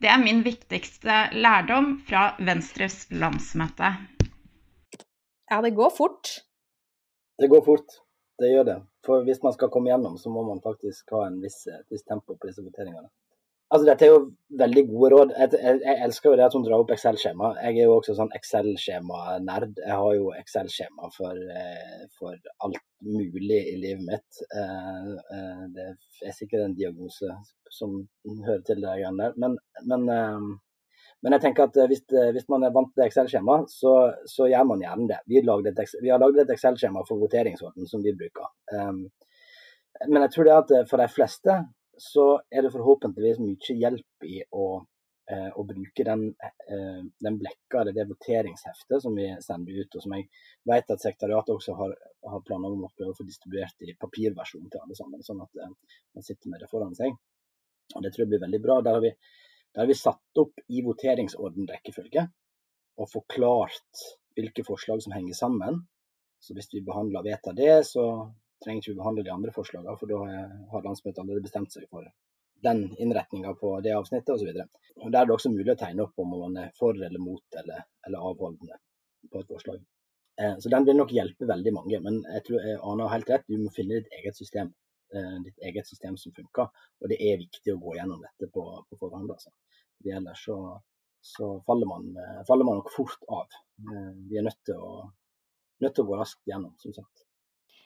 Det 0.00 0.08
er 0.10 0.22
min 0.22 0.40
viktigste 0.46 1.18
lærdom 1.36 1.98
fra 2.08 2.30
Venstres 2.40 3.04
landsmøte. 3.12 3.92
Ja, 5.50 5.60
det 5.60 5.74
går 5.76 5.92
fort. 5.94 6.32
Det 7.38 7.50
går 7.52 7.62
fort. 7.66 8.00
Det 8.40 8.50
gjør 8.50 8.66
det. 8.70 8.78
For 9.06 9.26
hvis 9.28 9.42
man 9.44 9.52
skal 9.54 9.70
komme 9.70 9.92
gjennom, 9.92 10.16
så 10.18 10.32
må 10.32 10.42
man 10.48 10.64
faktisk 10.64 11.12
ha 11.14 11.26
en 11.28 11.38
viss, 11.44 11.60
et 11.68 11.86
visst 11.92 12.08
tempo 12.08 12.34
på 12.34 12.48
disse 12.48 12.64
voteringene. 12.64 13.12
Altså, 13.74 13.88
Dette 13.88 14.06
er 14.06 14.12
jo 14.12 14.18
veldig 14.60 14.82
gode 14.86 15.08
råd. 15.10 15.30
Jeg, 15.34 15.50
jeg, 15.58 15.78
jeg 15.82 16.02
elsker 16.06 16.30
jo 16.30 16.36
det 16.38 16.44
at 16.44 16.54
hun 16.54 16.62
drar 16.62 16.82
opp 16.84 16.92
Excel-skjema. 16.94 17.48
Jeg 17.64 17.80
er 17.80 17.88
jo 17.88 17.96
også 17.96 18.14
sånn 18.14 18.30
Excel-skjema-nerd. 18.36 19.80
Jeg 19.82 19.96
har 19.98 20.12
jo 20.14 20.28
Excel-skjema 20.38 21.10
for, 21.16 21.40
eh, 21.58 22.04
for, 22.20 22.38
alt 22.68 22.78
mulig 23.02 23.58
i 23.72 23.74
livet 23.82 24.06
mitt. 24.06 24.40
Eh, 24.60 25.10
eh, 25.10 25.66
det 25.74 25.88
er 25.90 26.38
sikkert 26.38 26.68
en 26.68 26.78
diagnose 26.78 27.34
som 27.80 27.98
hører 28.46 28.62
til 28.62 28.78
det 28.78 28.94
greiene 28.94 29.24
der. 29.24 29.36
Men, 29.42 29.58
men, 29.90 30.06
men, 30.06 31.34
jeg 31.34 31.42
tenker 31.48 31.66
at 31.66 31.82
hvis, 31.90 32.06
hvis 32.06 32.50
man 32.54 32.62
er 32.68 32.78
vant 32.78 32.94
til 32.94 33.08
Excel-skjema, 33.08 33.64
så, 33.74 33.98
så, 34.22 34.46
gjør 34.54 34.70
man 34.70 34.86
gjerne 34.86 35.10
det. 35.16 35.22
Vi, 35.26 35.42
et, 35.42 35.86
vi 35.98 36.14
har 36.14 36.22
lagd 36.22 36.44
et 36.44 36.54
Excel-skjema 36.54 37.02
for 37.10 37.26
voteringsorden 37.26 37.90
som 37.90 38.06
vi 38.06 38.14
bruker. 38.22 38.54
Men 38.70 40.28
jeg 40.28 40.30
tror 40.30 40.46
det 40.46 40.60
at 40.62 40.76
for 40.86 41.02
de 41.02 41.10
fleste 41.10 41.64
så 41.98 42.26
er 42.50 42.64
det 42.64 42.72
forhåpentligvis 42.74 43.40
mye 43.42 43.76
hjelp 43.80 44.26
i 44.28 44.40
å, 44.52 44.66
eh, 45.30 45.50
å 45.50 45.64
bruke 45.66 46.04
den, 46.04 46.24
eh, 46.68 47.02
den 47.26 47.38
blekka 47.38 47.80
eller 47.80 47.92
det 47.96 48.08
voteringsheftet 48.10 49.02
som 49.02 49.14
vi 49.14 49.28
sender 49.40 49.80
ut, 49.80 49.94
og 49.94 50.02
som 50.02 50.16
jeg 50.16 50.28
vet 50.70 50.90
at 50.90 51.04
sekretariatet 51.04 51.54
også 51.54 51.76
har, 51.78 51.94
har 52.30 52.44
planer 52.48 52.72
om 52.72 52.84
å 52.86 52.92
prøve 52.96 53.14
å 53.14 53.18
få 53.18 53.26
distribuert 53.28 53.86
i 53.86 53.96
papirversjon 54.00 54.70
til 54.70 54.80
alle 54.82 54.98
sammen, 54.98 55.22
sånn 55.22 55.42
at 55.44 55.62
eh, 55.62 55.72
man 56.14 56.26
sitter 56.26 56.50
med 56.50 56.60
det 56.60 56.70
foran 56.70 56.94
seg. 56.98 57.16
Og 57.94 58.02
Det 58.02 58.12
tror 58.12 58.24
jeg 58.24 58.32
blir 58.34 58.46
veldig 58.46 58.62
bra. 58.62 58.80
Der 58.80 58.96
har 58.98 59.04
vi, 59.04 59.12
der 59.74 59.84
har 59.84 59.90
vi 59.90 59.98
satt 59.98 60.40
opp 60.40 60.60
i 60.68 60.82
voteringsorden 60.82 61.68
rekkefølge 61.68 62.28
og 62.98 63.10
forklart 63.10 64.04
hvilke 64.34 64.64
forslag 64.66 65.02
som 65.02 65.14
henger 65.14 65.36
sammen. 65.36 65.82
Så 66.40 66.54
hvis 66.56 66.70
vi 66.72 66.84
behandler 66.84 67.20
og 67.22 67.28
vedtar 67.28 67.56
det, 67.56 67.86
så 67.88 68.04
trenger 68.62 68.82
ikke 68.82 68.92
vi 68.92 69.00
behandle 69.00 69.24
de 69.26 69.32
andre 69.34 69.54
forslagene, 69.54 69.96
for 69.98 70.10
da 70.10 70.20
har 70.72 70.86
landsmøtet 70.86 71.22
allerede 71.22 71.46
bestemt 71.46 71.74
seg 71.74 71.88
for 71.90 72.06
den 72.64 72.86
innretninga 73.02 73.54
på 73.60 73.74
det 73.84 73.92
avsnittet 73.96 74.34
osv. 74.34 74.52
Der 74.54 75.20
er 75.20 75.26
det 75.26 75.34
også 75.34 75.52
mulig 75.52 75.74
å 75.74 75.80
tegne 75.80 76.06
opp 76.06 76.22
om 76.22 76.36
man 76.36 76.60
er 76.62 76.70
for 76.78 76.96
eller 76.96 77.20
mot 77.20 77.58
eller, 77.60 77.84
eller 78.06 78.30
avholdende 78.30 78.78
på 79.32 79.42
et 79.42 79.50
forslag. 79.50 79.82
Eh, 80.40 80.54
så 80.58 80.70
den 80.72 80.86
vil 80.88 80.96
nok 80.98 81.12
hjelpe 81.14 81.48
veldig 81.50 81.72
mange. 81.74 82.00
Men 82.06 82.22
jeg 82.36 82.46
tror 82.46 82.64
jeg 82.68 82.80
aner 82.92 83.12
helt 83.12 83.30
rett, 83.30 83.46
du 83.48 83.58
må 83.60 83.74
finne 83.74 84.00
ditt 84.00 84.16
eget 84.20 84.38
system. 84.38 84.72
Eh, 85.14 85.36
ditt 85.46 85.60
eget 85.68 85.90
system 85.90 86.16
som 86.20 86.34
funker. 86.36 86.70
Og 87.02 87.12
det 87.12 87.20
er 87.20 87.42
viktig 87.42 87.74
å 87.74 87.82
gå 87.82 87.98
gjennom 87.98 88.22
dette 88.24 88.50
på, 88.54 88.64
på 88.88 89.00
forhånd. 89.02 89.30
Altså. 89.34 89.52
Ellers 90.04 90.46
så, 90.46 90.58
så 91.24 91.50
faller, 91.68 91.88
man, 91.90 92.10
eh, 92.20 92.40
faller, 92.48 92.66
man, 92.68 92.80
nok 92.82 92.90
fort 92.94 93.28
av. 93.28 93.60
Vi 94.30 94.38
er 94.38 94.46
nødt 94.46 94.60
til 94.66 94.80
å, 94.80 95.04
nødt 95.84 95.96
til 95.96 96.04
å 96.04 96.10
gå 96.10 96.18
raskt 96.20 96.50
gjennom, 96.50 96.74
som 96.82 96.96
sagt. 96.96 97.23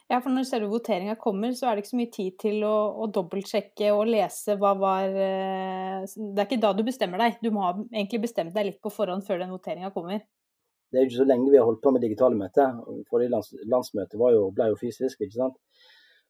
Ja, 0.09 0.23
for 0.25 0.33
når 0.33 0.47
selve 0.49 0.71
voteringa 0.73 1.19
kommer, 1.21 1.53
så 1.53 1.67
er 1.69 1.77
det 1.77 1.83
ikke 1.83 1.91
så 1.91 1.99
mye 1.99 2.13
tid 2.15 2.37
til 2.41 2.63
å, 2.65 2.77
å 3.05 3.11
dobbeltsjekke 3.13 3.91
og 3.93 4.09
lese 4.09 4.57
hva 4.57 4.71
var 4.81 5.13
eh, 5.13 6.07
Det 6.09 6.41
er 6.41 6.47
ikke 6.47 6.63
da 6.63 6.71
du 6.73 6.81
bestemmer 6.87 7.21
deg, 7.21 7.37
du 7.45 7.51
må 7.53 7.67
ha 7.67 7.75
egentlig 7.77 8.23
bestemt 8.23 8.55
deg 8.57 8.71
litt 8.71 8.81
på 8.81 8.93
forhånd 8.95 9.27
før 9.27 9.43
den 9.43 9.53
voteringa 9.53 9.93
kommer. 9.93 10.23
Det 10.89 10.97
er 10.97 11.05
jo 11.05 11.11
ikke 11.11 11.21
så 11.21 11.29
lenge 11.29 11.53
vi 11.53 11.61
har 11.61 11.69
holdt 11.69 11.83
på 11.85 11.93
med 11.93 12.01
digitale 12.07 12.41
møter. 12.41 12.79
Forrige 13.11 13.35
lands, 13.35 13.53
landsmøte 13.69 14.17
jo, 14.33 14.47
ble 14.57 14.71
jo 14.71 14.81
fysisk, 14.81 15.21
ikke 15.21 15.37
sant. 15.37 15.61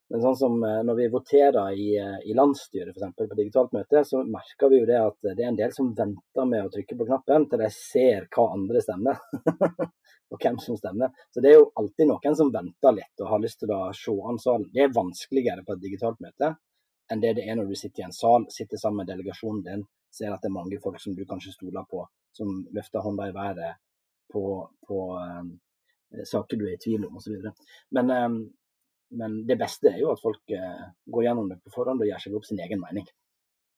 Men 0.09 0.23
sånn 0.25 0.37
som 0.41 0.55
eh, 0.65 0.81
når 0.89 0.99
vi 0.99 1.09
voterer 1.13 1.77
i, 1.77 1.89
eh, 2.01 2.19
i 2.31 2.37
landsstyret 2.37 2.97
f.eks. 2.97 3.17
på 3.19 3.39
digitalt 3.39 3.75
møte, 3.77 4.05
så 4.09 4.23
merker 4.25 4.73
vi 4.73 4.81
jo 4.81 4.89
det 4.89 5.01
at 5.03 5.19
det 5.31 5.45
er 5.45 5.51
en 5.51 5.59
del 5.59 5.75
som 5.77 5.91
venter 5.97 6.49
med 6.49 6.65
å 6.65 6.73
trykke 6.73 6.97
på 6.97 7.09
knappen 7.11 7.49
til 7.51 7.65
de 7.65 7.71
ser 7.75 8.29
hva 8.33 8.47
andre 8.55 8.85
stemmer. 8.85 9.21
og 10.33 10.41
hvem 10.43 10.59
som 10.61 10.77
stemmer. 10.77 11.13
Så 11.33 11.41
det 11.45 11.53
er 11.53 11.61
jo 11.61 11.69
alltid 11.81 12.09
noen 12.11 12.35
som 12.37 12.51
venter 12.53 12.97
litt 12.97 13.23
og 13.23 13.31
har 13.33 13.41
lyst 13.41 13.63
til 13.63 13.73
å 13.73 13.87
se 13.97 14.13
an 14.31 14.41
salen. 14.43 14.67
Det 14.75 14.85
er 14.85 14.97
vanskeligere 14.97 15.65
på 15.65 15.77
et 15.77 15.85
digitalt 15.85 16.21
møte 16.25 16.55
enn 17.09 17.23
det 17.23 17.35
det 17.39 17.47
er 17.49 17.57
når 17.57 17.71
du 17.71 17.77
sitter 17.79 18.03
i 18.03 18.07
en 18.09 18.13
sal, 18.13 18.45
sitter 18.53 18.81
sammen 18.81 19.03
med 19.03 19.09
delegasjonen 19.09 19.63
din, 19.65 19.85
ser 20.13 20.33
at 20.33 20.43
det 20.45 20.51
er 20.51 20.59
mange 20.59 20.81
folk 20.83 21.01
som 21.01 21.15
du 21.17 21.25
kanskje 21.29 21.55
stoler 21.55 21.87
på, 21.89 22.03
som 22.37 22.51
løfter 22.77 23.05
hånda 23.05 23.31
i 23.31 23.33
været 23.37 23.81
på, 24.33 24.43
på 24.85 24.99
um, 25.17 25.55
saker 26.33 26.61
du 26.61 26.67
er 26.67 26.75
i 26.77 26.83
tvil 26.83 27.07
om 27.09 27.17
osv. 27.17 27.49
Men 27.97 28.13
um, 28.13 28.39
men 29.11 29.41
det 29.49 29.57
beste 29.61 29.93
er 29.93 30.03
jo 30.03 30.13
at 30.13 30.23
folk 30.23 30.53
eh, 30.55 30.85
går 31.09 31.29
gjennom 31.29 31.49
det 31.51 31.61
på 31.63 31.73
forhånd 31.75 32.03
og 32.03 32.11
gjør 32.11 32.25
seg 32.25 32.37
opp 32.37 32.49
sin 32.49 32.61
egen 32.65 32.83
mening. 32.83 33.07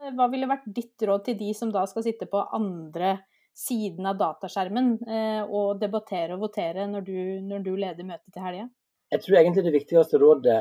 Hva 0.00 0.30
ville 0.32 0.48
vært 0.48 0.66
ditt 0.72 1.02
råd 1.06 1.26
til 1.26 1.36
de 1.38 1.50
som 1.56 1.70
da 1.72 1.84
skal 1.88 2.06
sitte 2.06 2.26
på 2.30 2.40
andre 2.56 3.18
siden 3.56 4.06
av 4.08 4.18
dataskjermen 4.18 4.92
eh, 5.04 5.42
og 5.44 5.80
debattere 5.80 6.36
og 6.36 6.46
votere 6.46 6.86
når 6.88 7.06
du, 7.06 7.16
når 7.46 7.64
du 7.66 7.72
leder 7.76 8.06
møtet 8.08 8.32
til 8.32 8.46
helga? 8.46 8.68
Jeg 9.10 9.24
tror 9.24 9.40
egentlig 9.40 9.66
det 9.66 9.74
viktigste 9.74 10.20
rådet 10.22 10.58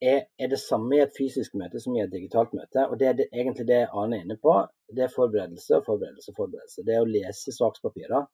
er, 0.00 0.24
er, 0.26 0.48
det 0.50 0.58
samme 0.60 0.96
i 0.96 1.02
et 1.04 1.14
fysisk 1.16 1.54
møte 1.60 1.80
som 1.82 1.94
i 1.96 2.02
et 2.02 2.12
digitalt 2.12 2.54
møte. 2.56 2.86
og 2.88 2.98
Det 2.98 3.08
er 3.08 3.16
det, 3.18 3.28
egentlig 3.32 3.66
det 3.68 3.82
Arne 3.88 4.18
er 4.18 4.24
inne 4.26 4.36
på. 4.40 4.56
Det 4.90 5.06
er 5.06 5.14
forberedelse 5.14 5.78
og 5.78 5.86
forberedelse 5.86 6.32
og 6.32 6.40
forberedelse. 6.42 6.84
Det 6.86 6.96
er 6.96 7.04
å 7.04 7.10
lese 7.10 7.54
sakspapirer, 7.54 8.26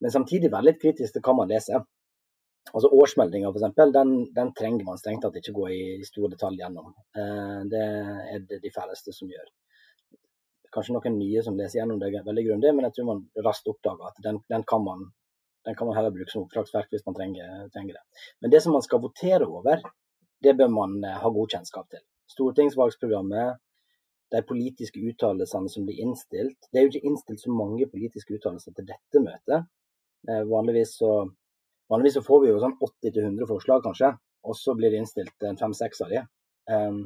men 0.00 0.14
samtidig 0.14 0.52
være 0.52 0.70
litt 0.70 0.82
kritisk 0.82 1.16
til 1.16 1.24
hva 1.24 1.36
man 1.40 1.50
leser. 1.50 1.86
Altså 2.70 2.90
Årsmeldinga 2.94 3.50
f.eks. 3.50 3.76
Den, 3.94 4.12
den 4.34 4.52
trenger 4.58 4.86
man 4.86 4.98
strengt 5.00 5.24
tatt 5.24 5.38
ikke 5.40 5.54
gå 5.56 5.68
i 5.74 5.80
stor 6.06 6.30
detalj 6.32 6.60
gjennom. 6.60 6.92
Eh, 7.18 7.60
det 7.72 7.86
er 8.34 8.44
det 8.50 8.60
de 8.62 8.72
færreste 8.74 9.14
som 9.16 9.30
gjør. 9.30 9.48
Kanskje 10.74 10.94
noen 10.94 11.16
nye 11.18 11.42
som 11.42 11.56
leser 11.58 11.80
gjennom 11.80 11.98
det 11.98 12.12
veldig 12.26 12.44
grundig, 12.46 12.74
men 12.76 12.86
jeg 12.86 12.98
tror 12.98 13.08
man 13.08 13.24
raskt 13.46 13.70
oppdager 13.72 14.12
at 14.12 14.20
den, 14.22 14.38
den, 14.52 14.62
kan, 14.70 14.84
man, 14.86 15.08
den 15.66 15.78
kan 15.78 15.88
man 15.88 15.98
heller 15.98 16.14
bruke 16.14 16.30
som 16.30 16.44
oppdragsverk 16.44 16.92
hvis 16.94 17.02
man 17.08 17.16
trenger, 17.16 17.64
trenger, 17.74 17.98
det. 17.98 18.22
Men 18.44 18.54
det 18.54 18.62
som 18.62 18.76
man 18.76 18.86
skal 18.86 19.02
votere 19.02 19.48
over, 19.48 19.82
det 20.44 20.54
bør 20.60 20.70
man 20.76 21.00
eh, 21.02 21.18
ha 21.24 21.34
god 21.34 21.56
kjennskap 21.56 21.90
til. 21.90 22.04
Stortingsvalgsprogrammet, 22.30 23.58
de 24.30 24.44
politiske 24.46 25.02
uttalelsene 25.02 25.72
som 25.72 25.88
blir 25.88 25.98
innstilt. 26.04 26.68
Det 26.70 26.78
er 26.78 26.86
jo 26.86 26.92
ikke 26.92 27.08
innstilt 27.10 27.42
så 27.42 27.50
mange 27.50 27.88
politiske 27.90 28.36
uttalelser 28.36 28.76
til 28.76 28.86
dette 28.92 29.24
møtet. 29.24 29.66
Eh, 30.28 30.44
vanligvis 30.46 30.94
så 31.00 31.14
Vanligvis 31.90 32.14
så 32.14 32.22
får 32.22 32.42
vi 32.42 32.50
jo 32.52 32.58
sånn 32.62 32.76
80-100 32.86 33.48
forslag, 33.50 33.82
kanskje, 33.82 34.12
og 34.46 34.56
så 34.56 34.76
blir 34.78 34.92
det 34.92 35.00
innstilt 35.02 35.46
en 35.46 35.58
fem-seks 35.58 36.04
av 36.04 36.12
de. 36.12 36.20
Um, 36.70 37.00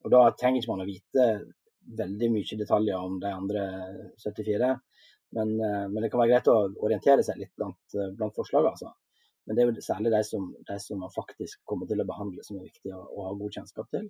og 0.00 0.14
da 0.14 0.22
trenger 0.32 0.62
ikke 0.62 0.72
man 0.72 0.84
å 0.86 0.88
vite 0.88 1.26
veldig 2.00 2.30
mye 2.32 2.58
detaljer 2.62 3.04
om 3.10 3.18
de 3.20 3.32
andre 3.36 3.66
74, 4.24 4.70
men, 5.36 5.52
uh, 5.60 5.84
men 5.92 6.00
det 6.00 6.08
kan 6.08 6.22
være 6.22 6.32
greit 6.32 6.48
å 6.48 6.56
orientere 6.86 7.26
seg 7.26 7.42
litt 7.42 7.52
blant, 7.52 7.82
uh, 7.98 8.08
blant 8.16 8.40
forslagene. 8.40 8.72
Altså. 8.72 8.94
Men 9.44 9.58
det 9.58 9.62
er 9.62 9.68
jo 9.68 9.84
særlig 9.84 10.14
de 10.16 10.22
som, 10.24 10.48
de 10.72 10.78
som, 10.86 11.04
man 11.04 11.12
faktisk 11.12 11.60
kommer 11.68 11.90
til 11.90 12.00
å 12.00 12.08
behandle, 12.08 12.44
som 12.46 12.56
er 12.56 12.66
viktig 12.70 12.96
å, 12.96 13.04
å 13.04 13.28
ha 13.28 13.36
god 13.36 13.60
kjennskap 13.60 13.92
til. 13.92 14.08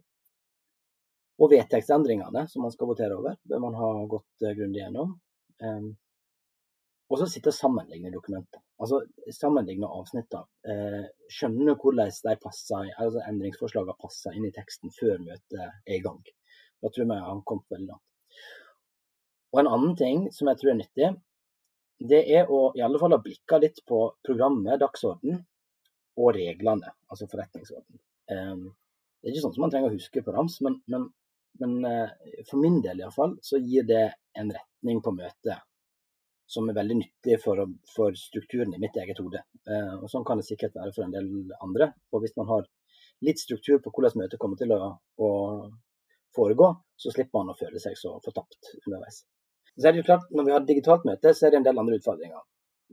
Og 1.41 1.51
vedtektsendringene 1.51 2.47
som 2.53 2.63
man 2.69 2.75
skal 2.75 2.93
votere 2.93 3.19
over, 3.19 3.35
bør 3.51 3.67
man 3.67 3.83
ha 3.83 3.93
gått 4.15 4.47
uh, 4.47 4.55
grundig 4.55 4.85
gjennom. 4.85 5.17
Um, 5.59 5.95
og 7.11 7.19
så 7.19 7.27
sitte 7.27 7.51
og 7.51 7.59
sammenligne 7.59 8.15
dokumenter. 8.15 8.63
Altså 8.81 9.03
sammenligne 9.37 9.89
avsnittene. 9.93 10.47
Eh, 10.65 11.03
skjønne 11.33 11.75
hvordan 11.77 12.13
de 12.25 12.37
passer, 12.41 12.93
altså 12.97 13.21
endringsforslagene 13.29 13.97
passer 14.01 14.37
inn 14.37 14.47
i 14.49 14.55
teksten 14.57 14.93
før 14.97 15.21
møtet 15.21 15.61
er 15.61 15.99
i 15.99 16.01
gang. 16.05 16.23
Da 16.81 16.89
tror 16.89 17.05
jeg 17.05 17.11
vi 17.11 17.19
har 17.27 17.43
kommet 17.49 17.75
veldig 17.75 17.91
langt. 17.91 18.07
Og 19.51 19.61
en 19.61 19.69
annen 19.69 19.97
ting 19.99 20.25
som 20.33 20.49
jeg 20.49 20.61
tror 20.61 20.73
er 20.73 20.81
nyttig, 20.81 21.13
det 22.11 22.21
er 22.33 22.49
å 22.49 22.71
i 22.79 22.83
alle 22.87 23.01
fall 23.03 23.13
ha 23.13 23.21
blikka 23.21 23.59
litt 23.61 23.83
på 23.89 24.03
programmet, 24.25 24.81
dagsorden, 24.81 25.43
og 26.21 26.35
reglene, 26.37 26.91
altså 27.13 27.29
forretningsorden. 27.31 28.01
Eh, 28.33 28.55
det 29.21 29.29
er 29.29 29.35
ikke 29.35 29.45
sånn 29.45 29.57
som 29.57 29.67
man 29.67 29.73
trenger 29.75 29.93
å 29.93 29.99
huske 29.99 30.25
på 30.25 30.33
rams, 30.33 30.57
men, 30.65 30.79
men, 30.89 31.11
men 31.61 31.77
eh, 31.85 32.45
for 32.49 32.63
min 32.63 32.81
del 32.85 33.03
iallfall 33.03 33.37
så 33.45 33.61
gir 33.61 33.85
det 33.89 34.07
en 34.41 34.53
retning 34.57 35.03
på 35.05 35.13
møtet 35.13 35.61
som 36.51 36.67
er 36.69 36.75
veldig 36.75 36.97
nyttig 36.99 37.37
for, 37.43 37.63
for 37.95 38.17
strukturen 38.19 38.75
i 38.75 38.81
mitt 38.83 38.97
eget 38.99 39.21
hode. 39.23 39.43
Eh, 39.71 39.95
og 40.01 40.09
Sånn 40.11 40.27
kan 40.27 40.41
det 40.41 40.49
sikkert 40.49 40.75
være 40.75 40.95
for 40.97 41.07
en 41.07 41.15
del 41.15 41.29
andre. 41.63 41.93
Og 42.11 42.25
Hvis 42.25 42.35
man 42.41 42.49
har 42.51 42.67
litt 43.27 43.39
struktur 43.39 43.79
på 43.85 43.93
hvordan 43.95 44.19
møtet 44.19 44.41
kommer 44.43 44.59
til 44.59 44.75
å, 44.75 44.91
å 45.23 45.31
foregå, 46.35 46.73
så 46.99 47.13
slipper 47.15 47.39
man 47.39 47.53
å 47.53 47.59
føle 47.59 47.83
seg 47.83 47.95
så 47.99 48.17
fortapt 48.25 48.73
underveis. 48.87 49.23
Så 49.77 49.87
er 49.87 49.95
det 49.95 50.03
jo 50.03 50.09
klart, 50.09 50.27
Når 50.35 50.49
vi 50.49 50.55
har 50.57 50.67
digitalt 50.67 51.07
møte, 51.07 51.35
så 51.35 51.47
er 51.47 51.55
det 51.55 51.61
en 51.61 51.69
del 51.69 51.83
andre 51.83 52.01
utfordringer. 52.01 52.43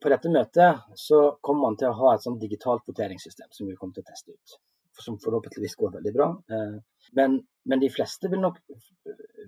På 0.04 0.13
dette 0.13 0.30
møtet 0.30 0.86
så 1.02 1.22
kommer 1.41 1.72
man 1.72 1.78
til 1.80 1.89
å 1.89 1.98
ha 1.98 2.13
et 2.13 2.26
sånt 2.26 2.41
digitalt 2.41 2.86
voteringssystem 2.86 3.50
som 3.52 3.65
vi 3.65 3.76
kommer 3.80 3.98
til 3.98 4.06
å 4.06 4.12
teste 4.12 4.36
ut. 4.38 4.58
Som 5.02 5.17
forhåpentligvis 5.22 5.78
går 5.82 5.98
veldig 5.98 6.13
bra. 6.13 6.30
Eh, 6.54 6.78
men, 7.17 7.39
men 7.65 7.82
de 7.82 7.89
fleste 7.93 8.30
vil 8.30 8.43
nok, 8.43 8.62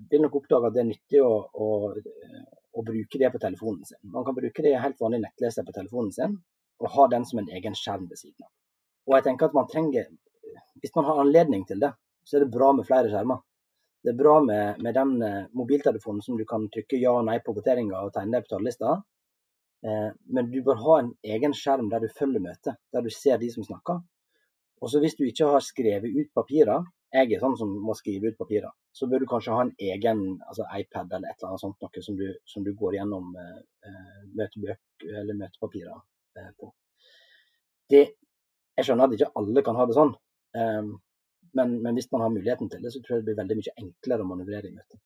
vil 0.09 0.25
nok, 0.25 0.41
oppdage 0.41 0.71
at 0.71 0.77
det 0.77 0.81
er 0.81 0.89
nyttig 0.89 1.21
å, 1.21 1.33
å 1.53 1.69
og 2.79 2.87
bruke 2.87 3.19
det 3.19 3.31
på 3.33 3.41
telefonen 3.43 3.83
sin. 3.85 3.99
Man 4.13 4.25
kan 4.25 4.37
bruke 4.37 4.63
det 4.63 4.71
i 4.71 4.79
helt 4.79 5.01
vanlig 5.03 5.19
nettleser 5.25 5.67
på 5.67 5.75
telefonen 5.75 6.13
sin, 6.15 6.37
og 6.79 6.93
ha 6.95 7.07
den 7.11 7.25
som 7.27 7.41
en 7.41 7.51
egen 7.57 7.75
skjerm 7.75 8.07
ved 8.07 8.21
siden 8.21 8.45
av. 8.45 8.51
Og 9.09 9.17
jeg 9.17 9.25
tenker 9.27 9.49
at 9.49 9.57
man 9.57 9.69
trenger, 9.71 10.09
Hvis 10.81 10.95
man 10.95 11.05
har 11.05 11.19
anledning 11.19 11.65
til 11.67 11.79
det, 11.79 11.91
så 12.23 12.37
er 12.37 12.45
det 12.45 12.53
bra 12.53 12.71
med 12.73 12.85
flere 12.87 13.09
skjermer. 13.11 13.41
Det 14.03 14.13
er 14.13 14.17
bra 14.17 14.37
med, 14.39 14.79
med 14.79 14.95
den 14.95 15.21
eh, 15.21 15.47
mobiltelefonen 15.59 16.21
som 16.23 16.37
du 16.39 16.45
kan 16.47 16.69
trykke 16.71 16.97
ja 17.01 17.11
og 17.19 17.25
nei 17.27 17.35
på 17.43 17.53
voteringa 17.57 17.99
og 17.99 18.13
tegne 18.15 18.37
deg 18.37 18.45
på 18.45 18.53
talerlista. 18.53 18.93
Eh, 19.83 20.09
men 20.35 20.51
du 20.53 20.61
bør 20.63 20.79
ha 20.85 20.95
en 21.01 21.11
egen 21.35 21.55
skjerm 21.57 21.89
der 21.91 22.05
du 22.05 22.07
følger 22.15 22.43
møtet, 22.45 22.79
der 22.95 23.03
du 23.03 23.11
ser 23.11 23.41
de 23.41 23.51
som 23.51 23.65
snakker. 23.67 23.99
Og 24.79 24.91
så 24.93 25.03
hvis 25.03 25.17
du 25.19 25.25
ikke 25.27 25.51
har 25.51 25.65
skrevet 25.65 26.15
ut 26.15 26.31
papirer, 26.37 26.87
jeg 27.09 27.33
er 27.33 27.41
sånn 27.41 27.57
som 27.57 27.71
må 27.81 27.95
skrive 27.97 28.29
ut 28.29 28.37
papirer, 28.37 28.69
så 28.93 29.07
bør 29.09 29.23
du 29.23 29.27
kanskje 29.29 29.55
ha 29.55 29.65
en 29.65 29.73
egen 29.81 30.21
altså 30.45 30.67
iPad 30.77 31.15
eller 31.17 31.31
et 31.31 31.39
eller 31.39 31.49
annet 31.49 31.63
sånt 31.63 31.81
noe 31.81 32.03
som 32.05 32.17
du, 32.19 32.27
som 32.45 32.65
du 32.65 32.69
går 32.77 32.99
gjennom 32.99 33.31
eh, 33.41 34.19
møtebøker 34.37 35.19
eller 35.23 35.39
møtepapirer 35.39 35.97
eh, 36.37 36.51
på. 36.59 36.69
Det, 37.89 38.03
jeg 38.77 38.85
skjønner 38.85 39.09
at 39.09 39.17
ikke 39.17 39.31
alle 39.41 39.65
kan 39.65 39.79
ha 39.79 39.87
det 39.89 39.97
sånn, 39.97 40.13
eh, 40.53 40.91
men, 41.57 41.75
men, 41.81 41.97
hvis 41.97 42.11
man 42.13 42.27
har 42.27 42.33
muligheten 42.33 42.69
til 42.69 42.83
det, 42.85 42.93
så 42.93 43.01
tror 43.01 43.17
jeg 43.17 43.23
det 43.23 43.31
blir 43.31 43.41
veldig 43.41 43.57
mye 43.57 43.77
enklere 43.81 44.25
å 44.25 44.29
manøvrere 44.29 44.69
i 44.69 44.75
møtet. 44.75 45.01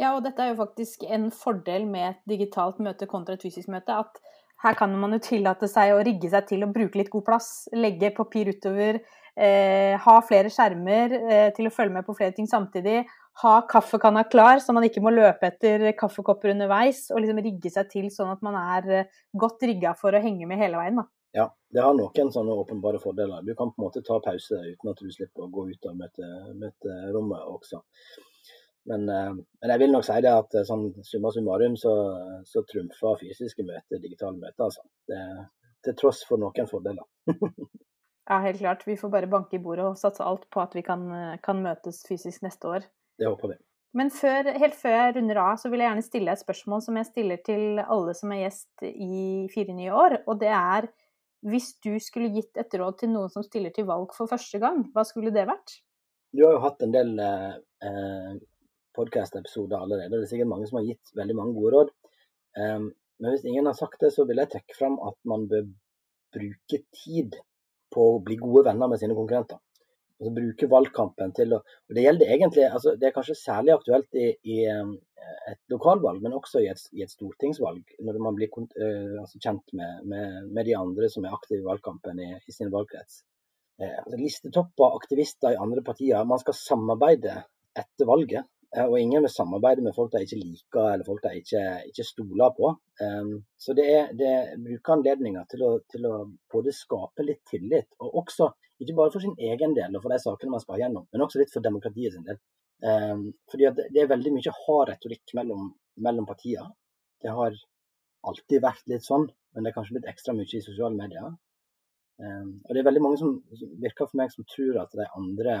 Ja, 0.00 0.16
og 0.16 0.24
dette 0.26 0.42
er 0.42 0.50
jo 0.50 0.58
faktisk 0.58 1.04
en 1.06 1.28
fordel 1.32 1.86
med 1.86 2.08
et 2.08 2.22
digitalt 2.28 2.80
møte 2.82 3.06
kontra 3.08 3.36
et 3.36 3.44
fysisk 3.46 3.70
møte. 3.70 3.94
At 3.94 4.18
her 4.64 4.74
kan 4.78 4.94
man 4.98 5.14
jo 5.14 5.20
tillate 5.22 5.68
seg 5.70 5.94
å 5.94 6.02
rigge 6.06 6.30
seg 6.32 6.48
til 6.50 6.66
å 6.66 6.70
bruke 6.74 6.98
litt 6.98 7.12
god 7.12 7.24
plass. 7.28 7.50
Legge 7.72 8.10
papir 8.16 8.50
utover, 8.50 8.98
eh, 9.36 9.94
ha 10.00 10.14
flere 10.26 10.52
skjermer 10.52 11.14
eh, 11.18 11.50
til 11.56 11.68
å 11.68 11.74
følge 11.74 11.96
med 11.96 12.06
på 12.06 12.16
flere 12.16 12.34
ting 12.36 12.48
samtidig. 12.50 13.02
Ha 13.42 13.54
kaffekanna 13.70 14.24
klar, 14.30 14.60
så 14.62 14.74
man 14.76 14.86
ikke 14.86 15.02
må 15.02 15.10
løpe 15.14 15.50
etter 15.50 15.90
kaffekopper 15.98 16.52
underveis. 16.54 17.08
Og 17.10 17.22
liksom 17.22 17.42
rigge 17.42 17.72
seg 17.74 17.90
til 17.90 18.10
sånn 18.14 18.32
at 18.34 18.44
man 18.46 18.58
er 18.60 18.90
eh, 19.00 19.22
godt 19.34 19.64
rigga 19.66 19.94
for 19.98 20.14
å 20.14 20.22
henge 20.22 20.48
med 20.50 20.62
hele 20.62 20.80
veien. 20.80 21.02
da. 21.02 21.08
Ja, 21.34 21.48
det 21.74 21.82
har 21.82 21.96
noen 21.98 22.30
sånne 22.30 22.54
åpenbare 22.62 23.00
fordeler. 23.02 23.42
Du 23.42 23.56
kan 23.58 23.72
på 23.72 23.80
en 23.80 23.88
måte 23.88 24.04
ta 24.06 24.20
pause 24.22 24.60
uten 24.62 24.92
at 24.92 25.00
du 25.02 25.10
slipper 25.10 25.48
å 25.48 25.50
gå 25.50 25.66
ut 25.72 25.90
av 25.90 25.96
møterommet 25.98 26.60
møte 27.18 27.56
også. 27.56 27.82
Men, 28.84 29.08
eh, 29.08 29.32
men, 29.32 29.70
jeg 29.72 29.80
vil 29.80 29.94
nok 29.94 30.04
si 30.06 30.20
det 30.22 30.30
at 30.30 30.54
eh, 30.54 30.66
sånn 30.68 30.90
summa 31.08 31.32
summarum 31.34 31.74
så, 31.80 31.94
så 32.46 32.62
trumfer 32.68 33.18
fysiske 33.22 33.64
møter 33.66 34.02
digitale 34.02 34.36
møter. 34.36 34.68
Altså. 34.68 34.84
Det, 35.08 35.20
til 35.84 35.96
tross 35.98 36.22
for 36.28 36.40
noen 36.40 36.70
fordeler. 36.70 37.04
Ja, 38.30 38.40
helt 38.40 38.58
klart. 38.62 38.86
Vi 38.88 38.96
får 38.96 39.12
bare 39.12 39.28
banke 39.30 39.58
i 39.58 39.62
bordet 39.62 39.84
og 39.84 40.00
satse 40.00 40.24
alt 40.24 40.46
på 40.52 40.62
at 40.62 40.74
vi 40.76 40.82
kan, 40.86 41.06
kan 41.44 41.60
møtes 41.64 42.02
fysisk 42.08 42.44
neste 42.46 42.70
år. 42.70 42.86
Det 43.20 43.28
håper 43.28 43.52
vi. 43.52 43.58
Men 43.94 44.10
før, 44.10 44.48
helt 44.58 44.74
før 44.74 44.96
jeg 44.96 45.14
runder 45.14 45.38
av, 45.38 45.58
så 45.60 45.70
vil 45.70 45.84
jeg 45.84 45.90
gjerne 45.90 46.06
stille 46.06 46.32
et 46.34 46.42
spørsmål 46.42 46.80
som 46.82 46.96
jeg 46.98 47.08
stiller 47.12 47.42
til 47.46 47.82
alle 47.84 48.14
som 48.18 48.32
er 48.34 48.40
gjest 48.42 48.86
i 48.88 49.18
Fire 49.52 49.76
nye 49.76 49.92
år. 49.94 50.16
Og 50.26 50.40
det 50.40 50.50
er 50.50 50.88
hvis 51.44 51.74
du 51.84 51.92
skulle 52.00 52.32
gitt 52.32 52.56
et 52.58 52.74
råd 52.80 52.98
til 53.02 53.12
noen 53.12 53.30
som 53.32 53.44
stiller 53.44 53.72
til 53.74 53.86
valg 53.88 54.14
for 54.16 54.30
første 54.30 54.58
gang, 54.62 54.80
hva 54.94 55.04
skulle 55.06 55.32
det 55.34 55.44
vært? 55.50 55.76
Du 56.34 56.42
har 56.46 56.56
jo 56.56 56.62
hatt 56.64 56.82
en 56.82 56.94
del 56.94 57.12
eh, 57.20 58.38
podkast-episoder 58.96 59.76
allerede. 59.76 60.16
Det 60.16 60.24
er 60.24 60.30
sikkert 60.32 60.50
mange 60.50 60.68
som 60.70 60.80
har 60.80 60.88
gitt 60.88 61.12
veldig 61.18 61.36
mange 61.38 61.54
gode 61.58 61.74
råd. 61.76 61.92
Um, 62.56 62.88
men 63.20 63.34
hvis 63.34 63.44
ingen 63.46 63.68
har 63.68 63.76
sagt 63.78 64.00
det, 64.02 64.10
så 64.14 64.24
vil 64.26 64.40
jeg 64.40 64.50
trekke 64.54 64.76
fram 64.78 64.96
at 65.06 65.18
man 65.28 65.46
bør 65.50 65.68
bruke 66.34 66.80
tid 66.96 67.36
på 67.94 68.08
å 68.14 68.20
bli 68.24 68.36
gode 68.40 68.66
venner 68.68 68.90
med 68.90 69.00
sine 69.00 69.16
konkurrenter. 69.16 69.60
Altså 70.20 70.30
bruke 70.34 70.70
valgkampen 70.70 71.32
til 71.34 71.56
å 71.56 71.58
og 71.58 71.96
Det 71.96 72.04
gjelder 72.04 72.30
egentlig, 72.36 72.68
altså 72.68 72.94
det 72.98 73.08
er 73.08 73.16
kanskje 73.16 73.34
særlig 73.38 73.74
aktuelt 73.74 74.14
i, 74.18 74.28
i 74.54 74.58
et 75.50 75.60
lokalvalg, 75.72 76.22
men 76.24 76.36
også 76.36 76.62
i 76.64 76.68
et, 76.70 76.80
i 76.96 77.04
et 77.04 77.12
stortingsvalg. 77.12 77.94
Når 78.04 78.20
man 78.22 78.36
blir 78.38 78.52
uh, 78.54 79.20
altså 79.22 79.40
kjent 79.40 79.74
med, 79.76 80.04
med, 80.10 80.50
med, 80.50 80.62
de 80.68 80.76
andre 80.78 81.10
som 81.12 81.24
er 81.24 81.36
aktive 81.36 81.62
i 81.62 81.68
valgkampen 81.68 82.20
i, 82.22 82.30
i 82.36 82.54
sin 82.54 82.72
valgkrets. 82.72 83.22
Uh, 83.80 83.98
altså 84.02 84.20
listetopper, 84.20 84.96
aktivister 85.00 85.54
i 85.54 85.60
andre 85.60 85.84
partier. 85.86 86.24
Man 86.28 86.42
skal 86.42 86.58
samarbeide 86.58 87.38
etter 87.74 88.08
valget. 88.08 88.50
Uh, 88.74 88.88
og 88.88 88.96
ingen 88.98 89.22
vil 89.22 89.30
samarbeide 89.30 89.84
med 89.84 89.94
folk 89.94 90.10
de 90.12 90.24
ikke 90.26 90.40
liker 90.40 90.88
eller 90.88 91.06
folk 91.06 91.22
de 91.22 91.40
ikke, 91.40 91.62
ikke 91.90 92.06
stoler 92.08 92.54
på. 92.56 92.72
Um, 93.02 93.34
så 93.60 93.76
det, 93.78 93.86
er, 93.98 94.10
det 94.18 94.32
anledninger 94.90 95.46
til 95.50 95.62
å, 95.66 95.70
til 95.90 96.08
å 96.10 96.14
både 96.52 96.74
skape 96.74 97.26
litt 97.26 97.44
tillit, 97.50 97.90
og 98.02 98.18
også 98.24 98.50
ikke 98.82 98.96
bare 98.98 99.14
for 99.14 99.22
sin 99.22 99.36
egen 99.38 99.74
del 99.76 99.94
og 99.94 100.02
for 100.02 100.10
de 100.10 100.18
sakene 100.22 100.56
man 100.56 100.62
skal 100.62 100.82
gjennom, 100.82 101.06
men 101.12 101.24
også 101.24 101.40
litt 101.40 101.52
for 101.54 101.64
demokratiet 101.64 102.16
sin 102.16 102.26
del. 102.26 102.40
Um, 102.84 103.28
fordi 103.50 103.70
Det 103.94 104.02
er 104.02 104.10
veldig 104.10 104.34
mye 104.34 104.56
hard 104.64 104.90
retorikk 104.90 105.34
mellom, 105.38 105.70
mellom 106.04 106.26
partier. 106.26 106.66
Det 107.22 107.32
har 107.32 107.54
alltid 108.28 108.62
vært 108.64 108.90
litt 108.90 109.06
sånn, 109.06 109.28
men 109.54 109.64
det 109.64 109.70
er 109.70 109.76
kanskje 109.76 109.98
blitt 109.98 110.10
ekstra 110.10 110.34
mye 110.36 110.50
i 110.50 110.64
sosiale 110.64 110.96
medier. 110.98 111.30
Um, 112.18 112.50
og 112.64 112.74
det 112.74 112.82
er 112.82 112.88
veldig 112.88 113.02
mange 113.02 113.20
som, 113.20 113.38
som, 113.58 113.70
virker 113.82 114.10
for 114.10 114.20
meg 114.20 114.34
som 114.34 114.46
tror 114.50 114.82
at 114.84 114.92
de 114.94 115.06
andre 115.18 115.54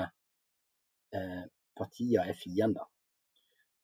eh, 1.14 1.42
partiene 1.74 2.28
er 2.30 2.38
fiender. 2.38 2.86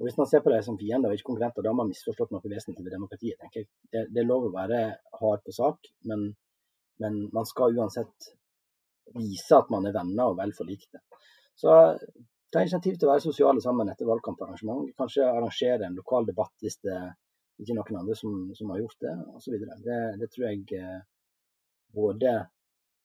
Og 0.00 0.06
Hvis 0.06 0.16
man 0.16 0.28
ser 0.30 0.40
på 0.40 0.48
dem 0.48 0.62
som 0.64 0.78
fiender 0.80 1.12
og 1.12 1.18
ikke 1.18 1.28
konkurrenter, 1.28 1.62
da 1.62 1.68
har 1.74 1.76
man 1.76 1.90
misforstått 1.90 2.30
noe 2.32 2.40
vesentlig 2.48 2.86
ved 2.86 2.94
demokratiet. 2.96 3.36
tenker 3.40 3.60
jeg. 3.60 3.68
Det, 3.92 4.20
er 4.22 4.28
lov 4.28 4.46
å 4.48 4.54
være 4.54 4.78
hard 5.20 5.42
på 5.44 5.52
sak, 5.52 5.90
men, 6.08 6.30
men 7.04 7.18
man 7.36 7.48
skal 7.48 7.76
uansett 7.76 8.30
vise 9.12 9.58
at 9.58 9.68
man 9.74 9.84
er 9.84 9.92
venner 9.92 10.32
og 10.32 10.38
vel 10.38 10.54
forlikte. 10.56 11.02
Så 11.60 11.74
ta 12.48 12.62
initiativ 12.64 12.96
til 12.96 13.10
å 13.10 13.12
være 13.12 13.26
sosiale 13.26 13.60
sammen 13.60 13.92
etter 13.92 14.08
valgkamparrangement. 14.08 14.88
Kanskje 14.96 15.28
arrangere 15.28 15.84
en 15.84 16.00
lokal 16.00 16.30
debatt 16.30 16.54
hvis 16.64 16.80
det 16.86 16.96
ikke 17.60 17.74
er 17.74 17.80
noen 17.82 18.00
andre 18.00 18.16
som, 18.16 18.40
som 18.56 18.72
har 18.72 18.80
gjort 18.80 19.04
det, 19.04 19.14
osv. 19.36 19.60
Det, 19.84 20.00
det 20.22 20.32
tror 20.32 20.48
jeg 20.48 20.80
eh, 20.80 20.98
både 21.92 22.38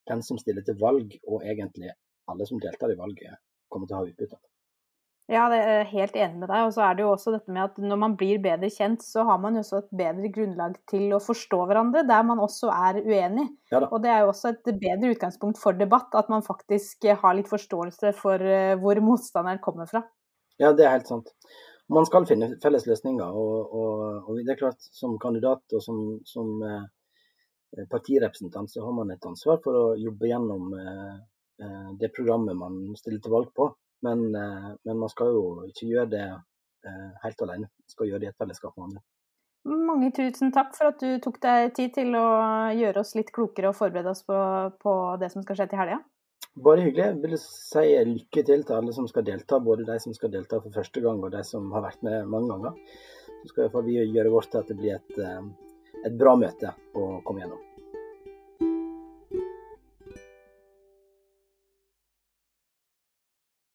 den 0.08 0.24
som 0.24 0.40
stiller 0.40 0.64
til 0.64 0.80
valg, 0.80 1.20
og 1.28 1.44
egentlig 1.44 1.92
alle 2.32 2.48
som 2.48 2.62
deltar 2.64 2.94
i 2.94 3.00
valget, 3.04 3.42
kommer 3.68 3.90
til 3.90 3.98
å 3.98 4.04
ha 4.06 4.14
utbytte 4.14 4.40
av. 4.40 4.55
Ja, 5.32 5.48
det 5.50 5.58
er 5.58 5.88
helt 5.90 6.18
enig 6.20 6.38
med 6.38 6.52
deg. 6.52 6.68
Og 6.68 6.74
så 6.76 6.84
er 6.86 6.98
det 6.98 7.02
jo 7.02 7.12
også 7.16 7.32
dette 7.34 7.54
med 7.54 7.64
at 7.64 7.80
når 7.82 7.98
man 7.98 8.16
blir 8.20 8.42
bedre 8.44 8.70
kjent, 8.70 9.02
så 9.02 9.24
har 9.26 9.40
man 9.42 9.58
jo 9.58 9.64
også 9.64 9.80
et 9.82 9.94
bedre 9.98 10.30
grunnlag 10.34 10.76
til 10.92 11.16
å 11.18 11.22
forstå 11.24 11.64
hverandre, 11.66 12.04
der 12.06 12.26
man 12.28 12.42
også 12.44 12.70
er 12.70 13.00
uenig. 13.02 13.48
Ja 13.74 13.82
og 13.86 13.98
det 14.04 14.12
er 14.14 14.22
jo 14.22 14.32
også 14.34 14.52
et 14.54 14.70
bedre 14.70 15.14
utgangspunkt 15.16 15.58
for 15.62 15.78
debatt, 15.78 16.14
at 16.18 16.30
man 16.30 16.46
faktisk 16.46 17.08
har 17.10 17.38
litt 17.38 17.50
forståelse 17.50 18.14
for 18.20 18.42
eh, 18.42 18.76
hvor 18.82 19.02
motstanderen 19.02 19.62
kommer 19.64 19.90
fra. 19.90 20.04
Ja, 20.62 20.72
det 20.78 20.86
er 20.86 20.94
helt 20.94 21.10
sant. 21.10 21.34
Man 21.92 22.06
skal 22.06 22.28
finne 22.30 22.52
felles 22.62 22.86
løsninger. 22.86 23.26
Og, 23.26 23.74
og, 23.80 24.04
og 24.30 24.38
det 24.42 24.54
er 24.54 24.60
klart, 24.62 24.86
som 24.94 25.18
kandidat 25.22 25.74
og 25.74 25.82
som, 25.84 26.04
som 26.30 26.62
eh, 26.66 26.86
partirepresentant, 27.90 28.70
så 28.70 28.86
har 28.86 28.94
man 28.94 29.10
et 29.14 29.26
ansvar 29.26 29.58
for 29.66 29.80
å 29.80 29.86
jobbe 30.00 30.30
gjennom 30.30 30.70
eh, 30.78 31.16
eh 31.66 31.90
det 31.98 32.12
programmet 32.14 32.58
man 32.62 32.94
stiller 33.00 33.26
til 33.26 33.34
valg 33.34 33.50
på. 33.58 33.72
Men, 34.06 34.24
eh, 34.36 34.72
men, 34.86 35.02
man 35.02 35.12
skal 35.12 35.34
jo 35.34 35.44
ikke 35.70 35.90
gjøre 35.90 36.12
det 36.14 36.26
eh, 36.30 37.12
helt 37.26 37.46
alene. 37.46 37.70
Man 37.70 37.94
skal 37.94 38.12
gjøre 38.12 38.24
det 38.24 38.30
i 38.30 38.34
et 38.34 38.42
fellesskap 38.42 38.76
med 38.78 38.90
andre. 38.90 39.06
Mange 39.66 40.12
tusen 40.14 40.52
takk 40.54 40.76
for 40.78 40.92
at 40.92 41.00
du 41.02 41.18
tok 41.24 41.40
deg 41.42 41.72
tid 41.78 41.96
til 41.96 42.14
å 42.20 42.26
gjøre 42.78 43.02
oss 43.02 43.16
litt 43.18 43.32
klokere 43.34 43.72
og 43.72 43.80
forberede 43.80 44.12
oss 44.14 44.22
på, 44.28 44.38
på 44.82 44.94
det 45.22 45.32
som 45.34 45.42
skal 45.42 45.58
skje 45.58 45.72
til 45.72 45.82
helga. 45.82 46.04
Bare 46.56 46.86
hyggelig. 46.86 47.08
Jeg 47.10 47.22
vil 47.24 47.38
si 47.42 47.86
lykke 48.12 48.44
til 48.48 48.62
til 48.64 48.78
alle 48.78 48.94
som 48.96 49.08
skal 49.12 49.26
delta, 49.28 49.60
både 49.60 49.88
de 49.90 49.98
som 50.00 50.14
skal 50.16 50.32
delta 50.32 50.62
for 50.64 50.76
første 50.76 51.02
gang 51.04 51.20
og 51.20 51.34
de 51.34 51.42
som 51.44 51.68
har 51.76 51.84
vært 51.84 52.06
med 52.06 52.30
mange 52.32 52.54
ganger. 52.54 52.78
Så 53.42 53.52
skal 53.52 53.88
vi 53.90 53.98
gjøre 54.00 54.32
vårt 54.32 54.54
til 54.54 54.62
at 54.62 54.70
det 54.72 54.78
blir 54.80 54.96
et, 54.96 55.18
eh, 55.20 56.06
et 56.06 56.16
bra 56.16 56.38
møte 56.40 56.72
å 56.96 57.10
komme 57.26 57.44
gjennom. 57.44 57.75